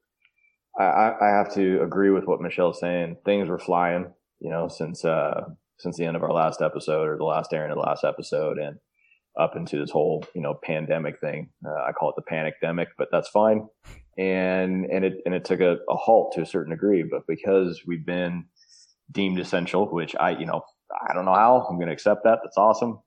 I, 0.79 1.13
I 1.21 1.29
have 1.29 1.55
to 1.55 1.83
agree 1.83 2.11
with 2.11 2.25
what 2.25 2.41
Michelle's 2.41 2.81
saying. 2.81 3.19
Things 3.25 3.49
were 3.49 3.59
flying, 3.59 4.13
you 4.41 4.51
know, 4.51 4.69
since, 4.69 5.05
uh, 5.05 5.45
since 5.81 5.97
the 5.97 6.05
end 6.05 6.17
of 6.17 6.23
our 6.23 6.33
last 6.33 6.63
episode 6.63 7.09
or 7.09 7.17
the 7.17 7.25
last 7.25 7.53
airing 7.53 7.71
of 7.71 7.77
the 7.77 7.83
last 7.83 8.05
episode. 8.05 8.59
And 8.59 8.77
up 9.39 9.57
into 9.57 9.79
this 9.79 9.91
whole 9.91 10.25
you 10.35 10.43
know 10.43 10.55
pandemic 10.63 11.21
thing. 11.21 11.51
Uh, 11.65 11.83
I 11.89 11.93
call 11.93 12.11
it 12.11 12.17
the 12.17 12.23
panic 12.23 12.55
demic, 12.63 12.89
but 12.99 13.09
that's 13.13 13.29
fine. 13.29 13.67
And 14.19 14.87
and 14.87 15.05
it 15.05 15.15
and 15.25 15.35
it 15.35 15.45
took 15.45 15.61
a, 15.61 15.79
a, 15.89 15.97
halt 15.97 16.33
to 16.35 16.43
a 16.43 16.47
certain 16.47 16.73
degree, 16.73 17.05
but 17.09 17.23
because 17.29 17.83
we've 17.87 18.05
been 18.05 18.47
deemed 19.11 19.39
essential, 19.39 19.87
which 19.87 20.15
I 20.19 20.31
you 20.31 20.47
know 20.47 20.63
I 21.09 21.15
don't 21.15 21.25
know 21.25 21.35
how 21.35 21.67
I'm 21.69 21.77
going 21.77 21.89
to 21.89 21.93
accept 21.95 22.25
that. 22.25 22.41
That's 22.43 22.59
awesome. 22.59 22.99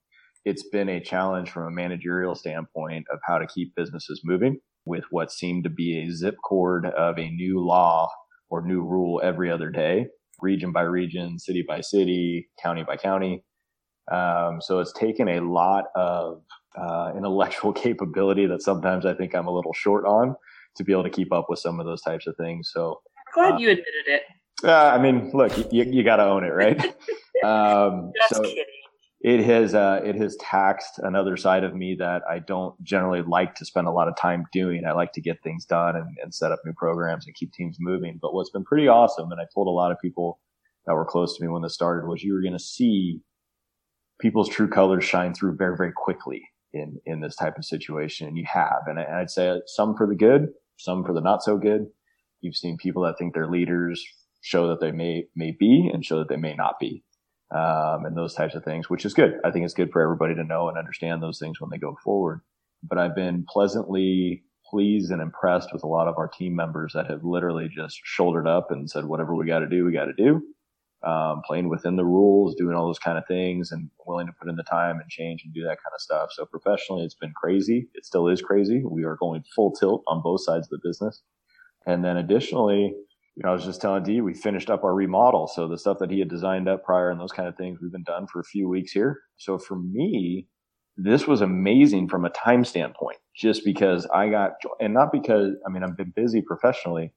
It's 0.46 0.68
been 0.70 0.90
a 0.90 1.02
challenge 1.02 1.50
from 1.50 1.68
a 1.68 1.72
managerial 1.72 2.36
standpoint 2.36 3.06
of 3.12 3.20
how 3.26 3.38
to 3.38 3.48
keep 3.48 3.76
businesses 3.76 4.22
moving 4.24 4.60
with 4.86 5.06
what 5.10 5.32
seemed 5.32 5.64
to 5.64 5.70
be 5.70 6.00
a 6.00 6.12
zip 6.12 6.36
cord 6.44 6.86
of 6.86 7.18
a 7.18 7.30
new 7.30 7.66
law 7.66 8.10
or 8.50 8.66
new 8.66 8.82
rule 8.82 9.22
every 9.24 9.50
other 9.50 9.70
day, 9.70 10.08
region 10.44 10.72
by 10.72 10.82
region, 10.82 11.40
city 11.40 11.64
by 11.68 11.82
city, 11.82 12.50
county 12.62 12.84
by 12.84 12.98
county 12.98 13.44
um, 14.12 14.60
so 14.62 14.80
it's 14.80 14.92
taken 14.94 15.30
a 15.30 15.40
lot 15.40 15.86
of 15.96 16.42
uh, 16.78 17.12
intellectual 17.16 17.72
capability 17.74 18.46
that 18.48 18.62
sometimes 18.62 19.06
I 19.06 19.14
think 19.14 19.36
I'm 19.36 19.48
a 19.48 19.54
little 19.54 19.74
short 19.74 20.06
on 20.06 20.36
to 20.78 20.84
be 20.84 20.92
able 20.92 21.04
to 21.04 21.10
keep 21.10 21.32
up 21.32 21.46
with 21.50 21.60
some 21.60 21.80
of 21.80 21.86
those 21.86 22.02
types 22.02 22.28
of 22.28 22.36
things. 22.38 22.72
So 22.74 23.02
I'm 23.18 23.44
glad 23.44 23.54
uh, 23.56 23.58
you 23.58 23.70
admitted 23.70 24.08
it. 24.08 24.22
Uh, 24.64 24.90
I 24.90 24.98
mean, 24.98 25.32
look, 25.34 25.56
you, 25.72 25.84
you 25.84 26.04
got 26.04 26.18
to 26.18 26.26
own 26.26 26.44
it, 26.44 26.50
right? 26.50 26.80
um, 27.44 28.12
Just 28.16 28.36
so 28.36 28.42
kidding. 28.42 28.66
It 29.24 29.40
has 29.46 29.74
uh, 29.74 30.02
it 30.04 30.16
has 30.18 30.36
taxed 30.36 31.00
another 31.00 31.38
side 31.38 31.64
of 31.64 31.74
me 31.74 31.96
that 31.98 32.24
I 32.30 32.40
don't 32.40 32.76
generally 32.84 33.22
like 33.22 33.56
to 33.56 33.66
spend 33.66 33.88
a 33.88 33.92
lot 33.92 34.10
of 34.10 34.18
time 34.18 34.44
doing. 34.52 34.84
I 34.86 34.92
like 34.92 35.14
to 35.14 35.22
get 35.22 35.42
things 35.42 35.64
done 35.64 35.96
and, 35.96 36.18
and 36.22 36.36
set 36.36 36.52
up 36.52 36.60
new 36.66 36.74
programs 36.74 37.26
and 37.26 37.34
keep 37.34 37.54
teams 37.54 37.78
moving. 37.80 38.20
But 38.22 38.34
what's 38.34 38.50
been 38.50 38.66
pretty 38.66 38.90
awesome, 38.90 39.32
and 39.32 39.40
I 39.40 39.46
told 39.54 39.68
a 39.68 39.72
lot 39.72 39.94
of 39.94 39.98
people 40.02 40.42
that 40.86 40.94
were 40.94 41.06
close 41.06 41.38
to 41.38 41.44
me 41.44 41.48
when 41.48 41.62
this 41.62 41.74
started, 41.74 42.06
was 42.06 42.22
you 42.22 42.34
were 42.34 42.42
going 42.42 42.52
to 42.52 42.60
see 42.60 43.22
people's 44.20 44.50
true 44.50 44.68
colors 44.68 45.06
shine 45.06 45.34
through 45.34 45.56
very, 45.56 45.78
very 45.78 45.94
quickly 45.96 46.42
in, 46.74 47.00
in 47.06 47.22
this 47.22 47.38
type 47.38 47.58
of 47.58 47.64
situation. 47.64 48.28
And 48.28 48.38
you 48.38 48.44
have, 48.52 48.82
and 48.88 49.00
I'd 49.00 49.30
say 49.30 49.62
some 49.68 49.96
for 49.96 50.06
the 50.06 50.16
good, 50.16 50.50
some 50.78 51.06
for 51.06 51.14
the 51.14 51.22
not 51.22 51.44
so 51.44 51.58
good. 51.58 51.86
You've 52.42 52.58
seen 52.58 52.76
people 52.76 53.04
that 53.04 53.16
think 53.18 53.34
they're 53.34 53.50
leaders 53.50 54.06
show 54.42 54.68
that 54.68 54.82
they 54.82 54.92
may, 54.92 55.28
may 55.34 55.56
be 55.58 55.90
and 55.94 56.04
show 56.04 56.20
that 56.20 56.28
they 56.28 56.36
may 56.36 56.56
not 56.56 56.76
be. 56.78 57.06
Um, 57.54 58.06
and 58.06 58.18
those 58.18 58.34
types 58.34 58.56
of 58.56 58.64
things, 58.64 58.90
which 58.90 59.06
is 59.06 59.14
good. 59.14 59.40
I 59.46 59.52
think 59.52 59.66
it's 59.66 59.76
good 59.76 59.92
for 59.92 60.02
everybody 60.02 60.34
to 60.36 60.44
know 60.44 60.70
and 60.70 60.78
understand 60.78 61.22
those 61.22 61.38
things 61.38 61.62
when 61.62 61.70
they 61.70 61.78
go 61.78 61.96
forward. 62.04 62.42
But 62.82 62.98
I've 62.98 63.16
been 63.16 63.46
pleasantly 63.48 64.44
pleased 64.66 65.12
and 65.12 65.22
impressed 65.22 65.72
with 65.72 65.84
a 65.84 65.88
lot 65.88 66.08
of 66.08 66.18
our 66.18 66.28
team 66.28 66.56
members 66.56 66.94
that 66.94 67.10
have 67.10 67.24
literally 67.24 67.70
just 67.70 68.00
shouldered 68.04 68.48
up 68.48 68.72
and 68.72 68.90
said, 68.90 69.06
whatever 69.06 69.36
we 69.36 69.46
got 69.46 69.60
to 69.60 69.70
do, 69.70 69.86
we 69.86 69.94
got 69.94 70.06
to 70.06 70.14
do 70.14 70.42
um, 71.04 71.42
playing 71.46 71.70
within 71.70 71.96
the 71.96 72.06
rules, 72.06 72.56
doing 72.56 72.76
all 72.76 72.88
those 72.88 73.00
kind 73.00 73.18
of 73.18 73.28
things, 73.28 73.72
and 73.72 73.90
willing 74.06 74.28
to 74.28 74.34
put 74.34 74.50
in 74.50 74.56
the 74.56 74.64
time 74.64 75.00
and 75.00 75.10
change 75.10 75.44
and 75.44 75.54
do 75.54 75.62
that 75.64 75.78
kind 75.84 75.94
of 75.94 76.02
stuff. 76.02 76.30
So 76.32 76.46
professionally, 76.46 77.04
it's 77.04 77.16
been 77.16 77.34
crazy. 77.36 77.90
It 77.94 78.06
still 78.06 78.28
is 78.30 78.42
crazy. 78.42 78.84
We 78.86 79.04
are 79.04 79.18
going 79.18 79.44
full 79.56 79.72
tilt 79.72 80.04
on 80.08 80.22
both 80.22 80.44
sides 80.44 80.68
of 80.68 80.72
the 80.72 80.88
business. 80.88 81.22
And 81.86 82.04
then 82.06 82.16
additionally, 82.16 82.96
you 83.36 83.44
know, 83.44 83.50
I 83.50 83.54
was 83.54 83.66
just 83.66 83.82
telling 83.82 84.04
D, 84.04 84.22
we 84.22 84.34
finished 84.34 84.70
up 84.70 84.84
our 84.84 84.94
remodel. 84.94 85.48
So 85.48 85.68
the 85.68 85.78
stuff 85.78 85.98
that 86.00 86.12
he 86.12 86.20
had 86.20 86.30
designed 86.30 86.70
up 86.70 86.84
prior 86.84 87.10
and 87.10 87.20
those 87.20 87.32
kind 87.32 87.48
of 87.48 87.58
things, 87.58 87.80
we've 87.82 87.92
been 87.92 88.04
done 88.04 88.28
for 88.28 88.40
a 88.40 88.44
few 88.46 88.70
weeks 88.70 88.92
here. 88.92 89.22
So 89.38 89.58
for 89.58 89.76
me, 89.76 90.48
this 90.98 91.26
was 91.26 91.42
amazing 91.42 92.10
from 92.10 92.26
a 92.26 92.30
time 92.30 92.64
standpoint, 92.64 93.18
just 93.36 93.66
because 93.66 94.06
I 94.14 94.30
got, 94.30 94.54
and 94.80 94.94
not 94.94 95.12
because, 95.12 95.56
I 95.68 95.72
mean, 95.72 95.84
I've 95.84 95.98
been 95.98 96.14
busy 96.16 96.42
professionally, 96.42 97.12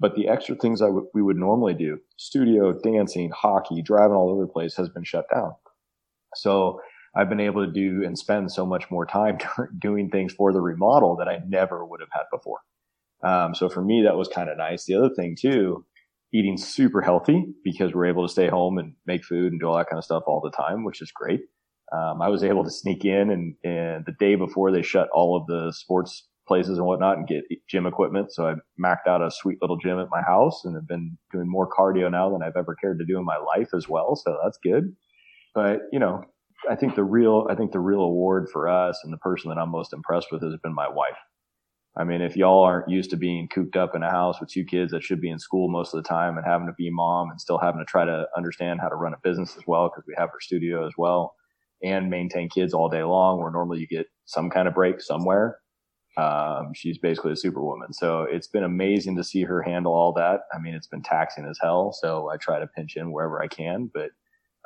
but 0.00 0.14
the 0.14 0.28
extra 0.28 0.54
things 0.56 0.80
I 0.80 0.86
w- 0.86 1.08
we 1.12 1.20
would 1.20 1.36
normally 1.36 1.74
do, 1.74 1.98
studio, 2.16 2.72
dancing, 2.72 3.30
hockey, 3.30 3.82
driving 3.82 4.16
all 4.16 4.30
over 4.30 4.42
the 4.46 4.52
place 4.52 4.74
has 4.76 4.88
been 4.88 5.04
shut 5.04 5.26
down. 5.32 5.52
So 6.36 6.80
I've 7.14 7.28
been 7.28 7.40
able 7.40 7.66
to 7.66 7.72
do 7.72 8.04
and 8.04 8.18
spend 8.18 8.52
so 8.52 8.64
much 8.66 8.90
more 8.90 9.06
time 9.06 9.38
doing 9.78 10.10
things 10.10 10.32
for 10.32 10.52
the 10.52 10.60
remodel 10.62 11.16
that 11.16 11.28
I 11.28 11.40
never 11.46 11.84
would 11.84 12.00
have 12.00 12.10
had 12.12 12.24
before. 12.32 12.60
Um, 13.22 13.54
so 13.54 13.68
for 13.68 13.82
me, 13.82 14.02
that 14.04 14.16
was 14.16 14.28
kind 14.28 14.48
of 14.48 14.56
nice. 14.56 14.84
The 14.84 14.94
other 14.94 15.10
thing 15.14 15.36
too, 15.40 15.84
eating 16.32 16.56
super 16.56 17.00
healthy 17.00 17.46
because 17.64 17.94
we're 17.94 18.06
able 18.06 18.26
to 18.26 18.32
stay 18.32 18.48
home 18.48 18.78
and 18.78 18.94
make 19.06 19.24
food 19.24 19.52
and 19.52 19.60
do 19.60 19.66
all 19.66 19.76
that 19.76 19.88
kind 19.88 19.98
of 19.98 20.04
stuff 20.04 20.24
all 20.26 20.40
the 20.40 20.56
time, 20.56 20.84
which 20.84 21.00
is 21.02 21.10
great. 21.10 21.40
Um, 21.92 22.20
I 22.20 22.28
was 22.28 22.44
able 22.44 22.64
to 22.64 22.70
sneak 22.70 23.04
in 23.04 23.30
and, 23.30 23.54
and 23.64 24.04
the 24.04 24.14
day 24.20 24.34
before 24.34 24.70
they 24.70 24.82
shut 24.82 25.08
all 25.14 25.36
of 25.36 25.46
the 25.46 25.72
sports 25.72 26.28
places 26.46 26.78
and 26.78 26.86
whatnot 26.86 27.16
and 27.16 27.26
get 27.26 27.44
gym 27.68 27.86
equipment. 27.86 28.32
So 28.32 28.46
I 28.46 28.54
maxed 28.82 29.06
out 29.06 29.22
a 29.22 29.30
sweet 29.30 29.58
little 29.60 29.76
gym 29.76 29.98
at 29.98 30.08
my 30.10 30.22
house 30.22 30.64
and 30.64 30.74
have 30.74 30.86
been 30.86 31.16
doing 31.32 31.48
more 31.48 31.68
cardio 31.68 32.10
now 32.10 32.30
than 32.30 32.42
I've 32.42 32.56
ever 32.56 32.74
cared 32.74 32.98
to 32.98 33.06
do 33.06 33.18
in 33.18 33.24
my 33.24 33.36
life 33.36 33.68
as 33.74 33.88
well. 33.88 34.16
So 34.16 34.36
that's 34.42 34.58
good. 34.62 34.94
But, 35.54 35.80
you 35.92 35.98
know, 35.98 36.24
I 36.70 36.74
think 36.74 36.94
the 36.94 37.04
real, 37.04 37.46
I 37.50 37.54
think 37.54 37.72
the 37.72 37.80
real 37.80 38.00
award 38.00 38.48
for 38.52 38.68
us 38.68 39.00
and 39.04 39.12
the 39.12 39.18
person 39.18 39.50
that 39.50 39.58
I'm 39.58 39.70
most 39.70 39.92
impressed 39.92 40.28
with 40.32 40.42
has 40.42 40.54
been 40.62 40.74
my 40.74 40.88
wife. 40.88 41.16
I 41.98 42.04
mean, 42.04 42.22
if 42.22 42.36
y'all 42.36 42.64
aren't 42.64 42.88
used 42.88 43.10
to 43.10 43.16
being 43.16 43.48
cooped 43.48 43.76
up 43.76 43.94
in 43.96 44.02
a 44.04 44.10
house 44.10 44.40
with 44.40 44.50
two 44.50 44.64
kids 44.64 44.92
that 44.92 45.02
should 45.04 45.20
be 45.20 45.30
in 45.30 45.38
school 45.38 45.68
most 45.70 45.94
of 45.94 46.02
the 46.02 46.08
time 46.08 46.36
and 46.38 46.46
having 46.46 46.68
to 46.68 46.74
be 46.74 46.90
mom 46.90 47.30
and 47.30 47.40
still 47.40 47.58
having 47.58 47.80
to 47.80 47.86
try 47.86 48.04
to 48.04 48.26
understand 48.36 48.80
how 48.80 48.88
to 48.88 48.96
run 48.96 49.14
a 49.14 49.18
business 49.24 49.56
as 49.56 49.64
well, 49.66 49.88
because 49.88 50.04
we 50.06 50.14
have 50.18 50.30
our 50.30 50.40
studio 50.40 50.86
as 50.86 50.94
well 50.98 51.34
and 51.82 52.10
maintain 52.10 52.48
kids 52.48 52.74
all 52.74 52.88
day 52.88 53.04
long, 53.04 53.40
where 53.40 53.50
normally 53.52 53.80
you 53.80 53.88
get 53.88 54.06
some 54.26 54.50
kind 54.50 54.68
of 54.68 54.74
break 54.74 55.00
somewhere 55.00 55.56
Um, 56.16 56.72
she's 56.74 56.98
basically 56.98 57.32
a 57.32 57.36
superwoman. 57.36 57.92
So 57.92 58.22
it's 58.24 58.48
been 58.48 58.64
amazing 58.64 59.16
to 59.18 59.24
see 59.24 59.44
her 59.44 59.62
handle 59.62 59.94
all 59.94 60.14
that. 60.14 60.42
I 60.54 60.60
mean, 60.60 60.74
it's 60.76 60.88
been 60.88 61.02
taxing 61.02 61.46
as 61.46 61.58
hell. 61.62 61.92
So 61.92 62.30
I 62.30 62.38
try 62.38 62.60
to 62.60 62.68
pinch 62.68 62.96
in 62.96 63.12
wherever 63.12 63.42
I 63.42 63.48
can. 63.48 63.90
But 63.94 64.10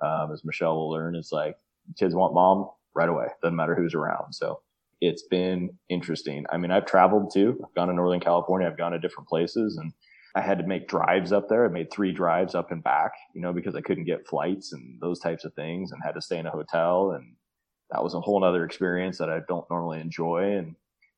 um, 0.06 0.32
as 0.32 0.44
Michelle 0.44 0.76
will 0.76 0.90
learn, 0.90 1.16
it's 1.16 1.32
like 1.32 1.56
kids 1.98 2.14
want 2.14 2.34
mom 2.34 2.68
right 2.94 3.08
away. 3.08 3.28
Doesn't 3.42 3.56
matter 3.56 3.76
who's 3.76 3.94
around. 3.94 4.34
So 4.34 4.60
it's 5.02 5.24
been 5.24 5.68
interesting. 5.88 6.46
I 6.52 6.58
mean, 6.58 6.70
I've 6.70 6.86
traveled 6.86 7.32
too. 7.34 7.60
I've 7.64 7.74
gone 7.74 7.88
to 7.88 7.94
Northern 7.94 8.20
California. 8.20 8.68
I've 8.68 8.78
gone 8.78 8.92
to 8.92 9.00
different 9.00 9.28
places 9.28 9.76
and 9.76 9.92
I 10.36 10.40
had 10.40 10.58
to 10.58 10.66
make 10.66 10.86
drives 10.86 11.32
up 11.32 11.48
there. 11.48 11.64
I 11.64 11.68
made 11.68 11.92
three 11.92 12.12
drives 12.12 12.54
up 12.54 12.70
and 12.70 12.84
back, 12.84 13.10
you 13.34 13.42
know, 13.42 13.52
because 13.52 13.74
I 13.74 13.80
couldn't 13.80 14.04
get 14.04 14.28
flights 14.28 14.72
and 14.72 15.00
those 15.00 15.18
types 15.18 15.44
of 15.44 15.54
things 15.54 15.90
and 15.90 16.00
had 16.04 16.14
to 16.14 16.22
stay 16.22 16.38
in 16.38 16.46
a 16.46 16.52
hotel. 16.52 17.10
And 17.16 17.34
that 17.90 18.04
was 18.04 18.14
a 18.14 18.20
whole 18.20 18.44
other 18.44 18.64
experience 18.64 19.18
that 19.18 19.28
I 19.28 19.40
don't 19.48 19.68
normally 19.68 20.00
enjoy. 20.00 20.56
And 20.56 20.76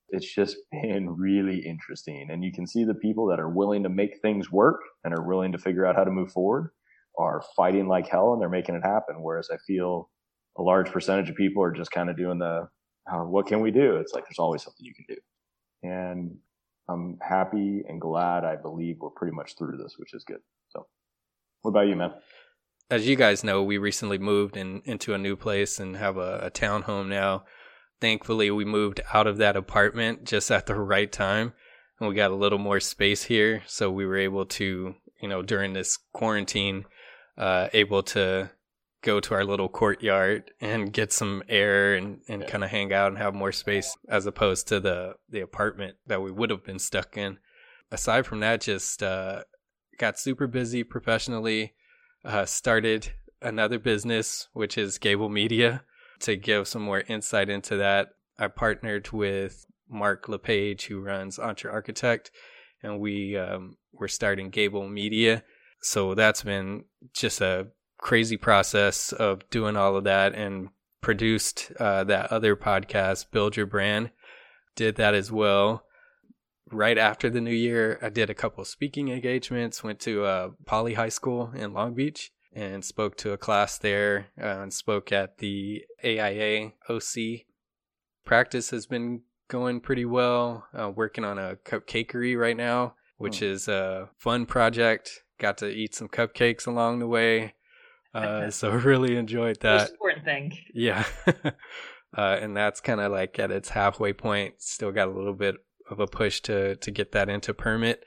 it's 0.08 0.34
just 0.34 0.56
been 0.72 1.10
really 1.10 1.58
interesting. 1.58 2.28
And 2.30 2.42
you 2.42 2.52
can 2.52 2.66
see 2.66 2.84
the 2.84 2.94
people 2.94 3.26
that 3.26 3.38
are 3.38 3.50
willing 3.50 3.82
to 3.82 3.90
make 3.90 4.22
things 4.22 4.50
work 4.50 4.80
and 5.04 5.12
are 5.12 5.28
willing 5.28 5.52
to 5.52 5.58
figure 5.58 5.84
out 5.84 5.94
how 5.94 6.04
to 6.04 6.10
move 6.10 6.32
forward 6.32 6.70
are 7.18 7.44
fighting 7.54 7.86
like 7.86 8.08
hell 8.08 8.32
and 8.32 8.40
they're 8.40 8.48
making 8.48 8.76
it 8.76 8.82
happen. 8.82 9.16
Whereas 9.22 9.50
I 9.52 9.58
feel 9.66 10.08
a 10.56 10.62
large 10.62 10.90
percentage 10.90 11.28
of 11.28 11.36
people 11.36 11.62
are 11.62 11.70
just 11.70 11.90
kind 11.90 12.08
of 12.08 12.16
doing 12.16 12.38
the, 12.38 12.66
uh, 13.10 13.24
what 13.24 13.46
can 13.46 13.60
we 13.60 13.70
do? 13.70 13.96
It's 13.96 14.12
like 14.12 14.24
there's 14.24 14.38
always 14.38 14.62
something 14.62 14.84
you 14.84 14.94
can 14.94 15.04
do. 15.08 15.16
And 15.82 16.36
I'm 16.88 17.18
happy 17.20 17.82
and 17.88 18.00
glad 18.00 18.44
I 18.44 18.56
believe 18.56 18.98
we're 19.00 19.10
pretty 19.10 19.34
much 19.34 19.56
through 19.56 19.76
this, 19.78 19.94
which 19.98 20.14
is 20.14 20.24
good. 20.24 20.40
So, 20.70 20.86
what 21.62 21.70
about 21.70 21.88
you, 21.88 21.96
man? 21.96 22.12
As 22.90 23.06
you 23.06 23.16
guys 23.16 23.44
know, 23.44 23.62
we 23.62 23.78
recently 23.78 24.18
moved 24.18 24.56
in, 24.56 24.82
into 24.84 25.14
a 25.14 25.18
new 25.18 25.36
place 25.36 25.78
and 25.78 25.96
have 25.96 26.16
a, 26.16 26.38
a 26.44 26.50
townhome 26.50 27.08
now 27.08 27.44
thankfully 28.04 28.50
we 28.50 28.66
moved 28.66 29.00
out 29.12 29.26
of 29.26 29.38
that 29.38 29.56
apartment 29.56 30.24
just 30.24 30.50
at 30.50 30.66
the 30.66 30.74
right 30.74 31.10
time 31.10 31.54
and 31.98 32.08
we 32.08 32.14
got 32.14 32.30
a 32.30 32.34
little 32.34 32.58
more 32.58 32.78
space 32.78 33.22
here 33.22 33.62
so 33.66 33.90
we 33.90 34.04
were 34.04 34.18
able 34.18 34.44
to 34.44 34.94
you 35.22 35.28
know 35.28 35.40
during 35.40 35.72
this 35.72 35.98
quarantine 36.12 36.84
uh 37.38 37.68
able 37.72 38.02
to 38.02 38.50
go 39.04 39.20
to 39.20 39.34
our 39.34 39.44
little 39.44 39.68
courtyard 39.68 40.50
and 40.60 40.92
get 40.92 41.12
some 41.12 41.42
air 41.48 41.94
and, 41.94 42.20
and 42.26 42.42
yeah. 42.42 42.48
kind 42.48 42.64
of 42.64 42.70
hang 42.70 42.92
out 42.92 43.08
and 43.08 43.18
have 43.18 43.34
more 43.34 43.52
space 43.52 43.96
as 44.08 44.26
opposed 44.26 44.66
to 44.68 44.80
the 44.80 45.14
the 45.28 45.40
apartment 45.40 45.96
that 46.06 46.22
we 46.22 46.32
would 46.32 46.50
have 46.50 46.64
been 46.64 46.78
stuck 46.78 47.16
in 47.16 47.38
aside 47.92 48.26
from 48.26 48.40
that 48.40 48.60
just 48.60 49.02
uh 49.02 49.42
got 49.98 50.18
super 50.18 50.46
busy 50.46 50.82
professionally 50.82 51.74
uh 52.24 52.44
started 52.44 53.12
another 53.42 53.78
business 53.78 54.48
which 54.54 54.78
is 54.78 54.98
gable 54.98 55.28
media 55.28 55.82
to 56.20 56.36
give 56.36 56.66
some 56.66 56.82
more 56.82 57.04
insight 57.08 57.48
into 57.48 57.76
that, 57.76 58.08
I 58.38 58.48
partnered 58.48 59.12
with 59.12 59.66
Mark 59.88 60.28
LePage, 60.28 60.86
who 60.86 61.00
runs 61.00 61.38
EntreArchitect, 61.38 62.30
and 62.82 62.98
we 62.98 63.36
um, 63.36 63.76
we're 63.92 64.08
starting 64.08 64.50
Gable 64.50 64.88
Media. 64.88 65.44
So 65.80 66.14
that's 66.14 66.42
been 66.42 66.84
just 67.12 67.40
a 67.40 67.68
crazy 68.04 68.36
process 68.36 69.12
of 69.12 69.48
doing 69.48 69.78
all 69.78 69.96
of 69.96 70.04
that 70.04 70.34
and 70.34 70.68
produced 71.00 71.72
uh, 71.80 72.04
that 72.04 72.30
other 72.30 72.54
podcast, 72.54 73.30
Build 73.32 73.56
Your 73.56 73.64
Brand. 73.64 74.10
Did 74.76 74.96
that 74.96 75.14
as 75.14 75.32
well. 75.32 75.84
Right 76.70 76.98
after 76.98 77.30
the 77.30 77.40
new 77.40 77.50
year, 77.50 77.98
I 78.02 78.10
did 78.10 78.28
a 78.28 78.34
couple 78.34 78.62
speaking 78.66 79.08
engagements, 79.08 79.82
went 79.82 80.00
to 80.00 80.24
uh, 80.24 80.50
Poly 80.66 80.94
High 80.94 81.08
School 81.08 81.50
in 81.54 81.72
Long 81.72 81.94
Beach 81.94 82.30
and 82.52 82.84
spoke 82.84 83.16
to 83.18 83.32
a 83.32 83.38
class 83.38 83.78
there 83.78 84.26
uh, 84.38 84.60
and 84.60 84.72
spoke 84.72 85.10
at 85.10 85.38
the 85.38 85.82
AIA 86.04 86.72
OC. 86.90 87.46
Practice 88.26 88.68
has 88.70 88.84
been 88.84 89.22
going 89.48 89.80
pretty 89.80 90.04
well. 90.04 90.66
Uh, 90.78 90.90
working 90.90 91.24
on 91.24 91.38
a 91.38 91.56
cupcakery 91.64 92.38
right 92.38 92.56
now, 92.56 92.96
which 93.16 93.42
oh. 93.42 93.46
is 93.46 93.66
a 93.66 94.10
fun 94.18 94.44
project. 94.44 95.22
Got 95.38 95.56
to 95.58 95.68
eat 95.70 95.94
some 95.94 96.08
cupcakes 96.08 96.66
along 96.66 96.98
the 96.98 97.08
way. 97.08 97.54
Uh, 98.14 98.50
so 98.50 98.70
really 98.70 99.16
enjoyed 99.16 99.60
that. 99.60 99.80
Most 99.80 99.92
important 99.92 100.24
thing. 100.24 100.58
Yeah. 100.72 101.04
Uh, 102.16 102.38
and 102.40 102.56
that's 102.56 102.80
kind 102.80 103.00
of 103.00 103.10
like 103.10 103.40
at 103.40 103.50
its 103.50 103.68
halfway 103.68 104.12
point. 104.12 104.54
Still 104.58 104.92
got 104.92 105.08
a 105.08 105.10
little 105.10 105.34
bit 105.34 105.56
of 105.90 105.98
a 105.98 106.06
push 106.06 106.38
to 106.42 106.76
to 106.76 106.92
get 106.92 107.10
that 107.10 107.28
into 107.28 107.52
permit 107.52 108.04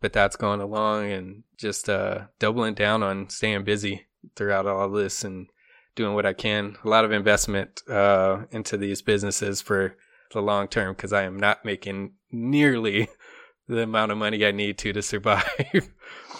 but 0.00 0.12
that's 0.12 0.36
going 0.36 0.60
along 0.60 1.10
and 1.12 1.42
just 1.56 1.88
uh, 1.88 2.22
doubling 2.38 2.74
down 2.74 3.02
on 3.02 3.28
staying 3.28 3.64
busy 3.64 4.06
throughout 4.34 4.66
all 4.66 4.90
this 4.90 5.24
and 5.24 5.46
doing 5.94 6.14
what 6.14 6.26
I 6.26 6.32
can. 6.32 6.76
A 6.84 6.88
lot 6.88 7.04
of 7.04 7.12
investment 7.12 7.82
uh, 7.88 8.44
into 8.50 8.76
these 8.76 9.02
businesses 9.02 9.60
for 9.60 9.96
the 10.32 10.40
long 10.40 10.68
term 10.68 10.94
because 10.94 11.12
I 11.12 11.22
am 11.22 11.38
not 11.38 11.64
making 11.64 12.14
nearly 12.30 13.08
the 13.68 13.82
amount 13.82 14.12
of 14.12 14.18
money 14.18 14.44
I 14.44 14.52
need 14.52 14.78
to 14.78 14.92
to 14.92 15.02
survive. 15.02 15.90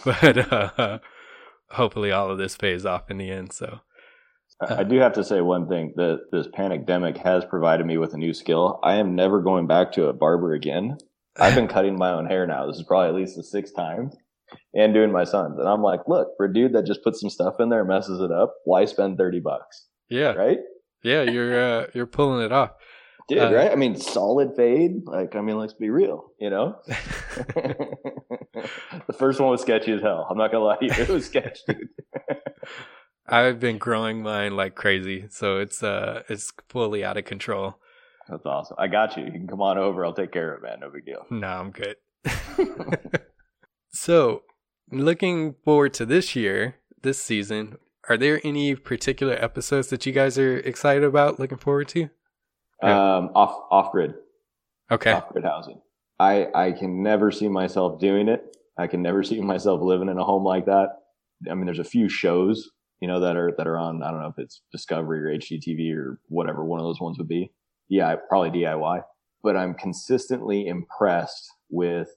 but 0.04 0.52
uh, 0.52 0.98
hopefully, 1.72 2.12
all 2.12 2.30
of 2.30 2.38
this 2.38 2.56
pays 2.56 2.86
off 2.86 3.10
in 3.10 3.18
the 3.18 3.30
end. 3.30 3.52
So. 3.52 3.80
I 4.62 4.84
do 4.84 4.98
have 4.98 5.14
to 5.14 5.24
say 5.24 5.40
one 5.40 5.68
thing 5.68 5.94
that 5.96 6.26
this 6.32 6.46
pandemic 6.52 7.16
has 7.18 7.46
provided 7.46 7.86
me 7.86 7.96
with 7.96 8.12
a 8.12 8.18
new 8.18 8.34
skill. 8.34 8.78
I 8.82 8.96
am 8.96 9.14
never 9.14 9.40
going 9.40 9.66
back 9.66 9.92
to 9.92 10.08
a 10.08 10.12
barber 10.12 10.52
again. 10.52 10.98
I've 11.38 11.54
been 11.54 11.68
cutting 11.74 11.96
my 11.96 12.10
own 12.10 12.26
hair 12.26 12.46
now. 12.46 12.66
This 12.66 12.76
is 12.76 12.82
probably 12.82 13.08
at 13.08 13.14
least 13.14 13.36
the 13.36 13.42
sixth 13.42 13.74
time 13.74 14.10
and 14.74 14.92
doing 14.92 15.12
my 15.12 15.24
son's. 15.24 15.58
And 15.58 15.68
I'm 15.68 15.82
like, 15.82 16.00
look, 16.06 16.28
for 16.36 16.46
a 16.46 16.52
dude 16.52 16.74
that 16.74 16.84
just 16.84 17.02
puts 17.02 17.20
some 17.20 17.30
stuff 17.30 17.54
in 17.58 17.70
there 17.70 17.80
and 17.80 17.88
messes 17.88 18.20
it 18.20 18.30
up, 18.30 18.54
why 18.64 18.84
spend 18.84 19.16
30 19.16 19.40
bucks? 19.40 19.86
Yeah. 20.10 20.32
Right? 20.32 20.58
Yeah, 21.02 21.22
you're 21.22 21.58
uh, 21.58 21.86
you're 21.94 22.06
pulling 22.06 22.44
it 22.44 22.52
off. 22.52 22.72
Dude, 23.30 23.38
uh, 23.38 23.54
right? 23.54 23.70
I 23.70 23.76
mean, 23.76 23.94
solid 23.94 24.56
fade. 24.56 25.06
Like, 25.06 25.36
I 25.36 25.40
mean, 25.40 25.56
let's 25.56 25.72
be 25.72 25.88
real, 25.88 26.32
you 26.40 26.50
know? 26.50 26.78
the 27.54 29.12
first 29.16 29.38
one 29.38 29.50
was 29.50 29.60
sketchy 29.62 29.92
as 29.92 30.02
hell. 30.02 30.26
I'm 30.28 30.36
not 30.36 30.48
to 30.48 30.58
lie 30.58 30.78
to 30.78 30.84
you. 30.86 30.92
It 30.92 31.08
was 31.08 31.26
sketchy, 31.26 31.60
dude. 31.68 31.88
I've 33.28 33.60
been 33.60 33.78
growing 33.78 34.20
mine 34.20 34.56
like 34.56 34.74
crazy, 34.74 35.26
so 35.30 35.58
it's 35.58 35.80
uh 35.84 36.24
it's 36.28 36.52
fully 36.68 37.04
out 37.04 37.16
of 37.16 37.24
control. 37.24 37.76
That's 38.28 38.44
awesome. 38.44 38.76
I 38.80 38.88
got 38.88 39.16
you. 39.16 39.24
You 39.24 39.30
can 39.30 39.46
come 39.46 39.62
on 39.62 39.78
over. 39.78 40.04
I'll 40.04 40.12
take 40.12 40.32
care 40.32 40.52
of 40.52 40.64
it, 40.64 40.66
man. 40.66 40.80
No 40.80 40.90
big 40.90 41.06
deal. 41.06 41.24
No, 41.30 41.46
I'm 41.46 41.70
good. 41.70 41.96
so, 43.92 44.42
looking 44.90 45.54
forward 45.64 45.94
to 45.94 46.06
this 46.06 46.34
year, 46.34 46.76
this 47.02 47.22
season, 47.22 47.78
are 48.08 48.16
there 48.16 48.40
any 48.42 48.74
particular 48.74 49.34
episodes 49.34 49.88
that 49.88 50.04
you 50.04 50.12
guys 50.12 50.36
are 50.36 50.58
excited 50.58 51.04
about, 51.04 51.38
looking 51.38 51.58
forward 51.58 51.86
to? 51.88 52.10
Um, 52.82 53.30
off 53.34 53.66
off 53.70 53.92
grid. 53.92 54.14
Okay. 54.90 55.12
Off 55.12 55.28
grid 55.28 55.44
housing. 55.44 55.80
I 56.18 56.48
I 56.54 56.72
can 56.72 57.02
never 57.02 57.30
see 57.30 57.48
myself 57.48 57.98
doing 58.00 58.28
it. 58.28 58.56
I 58.78 58.86
can 58.86 59.02
never 59.02 59.22
see 59.22 59.40
myself 59.52 59.80
living 59.82 60.08
in 60.08 60.18
a 60.18 60.24
home 60.24 60.44
like 60.44 60.66
that. 60.66 60.88
I 61.50 61.54
mean, 61.54 61.64
there's 61.64 61.78
a 61.78 61.84
few 61.84 62.08
shows, 62.08 62.70
you 63.00 63.08
know, 63.08 63.20
that 63.20 63.36
are 63.36 63.52
that 63.56 63.66
are 63.66 63.78
on. 63.78 64.02
I 64.02 64.10
don't 64.10 64.20
know 64.20 64.28
if 64.28 64.38
it's 64.38 64.62
Discovery 64.72 65.20
or 65.20 65.38
HGTV 65.38 65.94
or 65.96 66.20
whatever 66.28 66.64
one 66.64 66.80
of 66.80 66.84
those 66.84 67.00
ones 67.00 67.18
would 67.18 67.28
be 67.28 67.52
yeah, 67.90 68.14
probably 68.28 68.62
DIY, 68.62 69.02
but 69.42 69.56
I'm 69.56 69.74
consistently 69.74 70.66
impressed 70.66 71.50
with 71.68 72.08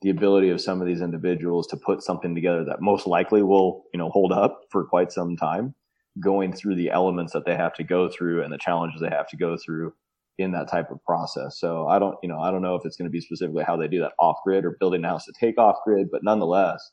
the 0.00 0.10
ability 0.10 0.48
of 0.48 0.60
some 0.60 0.80
of 0.80 0.86
these 0.86 1.02
individuals 1.02 1.66
to 1.66 1.76
put 1.76 2.02
something 2.02 2.34
together 2.34 2.64
that 2.64 2.80
most 2.80 3.06
likely 3.06 3.42
will, 3.42 3.84
you 3.92 3.98
know, 3.98 4.10
hold 4.10 4.32
up 4.32 4.60
for 4.70 4.84
quite 4.84 5.10
some 5.10 5.36
time, 5.36 5.74
going 6.20 6.52
through 6.52 6.74
the 6.74 6.90
elements 6.90 7.32
that 7.32 7.44
they 7.44 7.54
have 7.54 7.74
to 7.74 7.84
go 7.84 8.08
through 8.08 8.42
and 8.42 8.52
the 8.52 8.58
challenges 8.58 9.00
they 9.00 9.08
have 9.08 9.28
to 9.28 9.36
go 9.36 9.56
through 9.56 9.92
in 10.38 10.52
that 10.52 10.70
type 10.70 10.90
of 10.90 11.02
process. 11.04 11.58
So 11.58 11.88
I 11.88 11.98
don't, 11.98 12.16
you 12.22 12.28
know, 12.28 12.38
I 12.38 12.50
don't 12.50 12.62
know 12.62 12.76
if 12.76 12.82
it's 12.84 12.96
going 12.96 13.08
to 13.08 13.12
be 13.12 13.20
specifically 13.20 13.64
how 13.64 13.76
they 13.76 13.88
do 13.88 14.00
that 14.00 14.12
off 14.20 14.36
grid 14.44 14.64
or 14.64 14.76
building 14.78 15.04
a 15.04 15.08
house 15.08 15.24
to 15.24 15.32
take 15.38 15.58
off 15.58 15.76
grid, 15.84 16.08
but 16.10 16.22
nonetheless, 16.22 16.90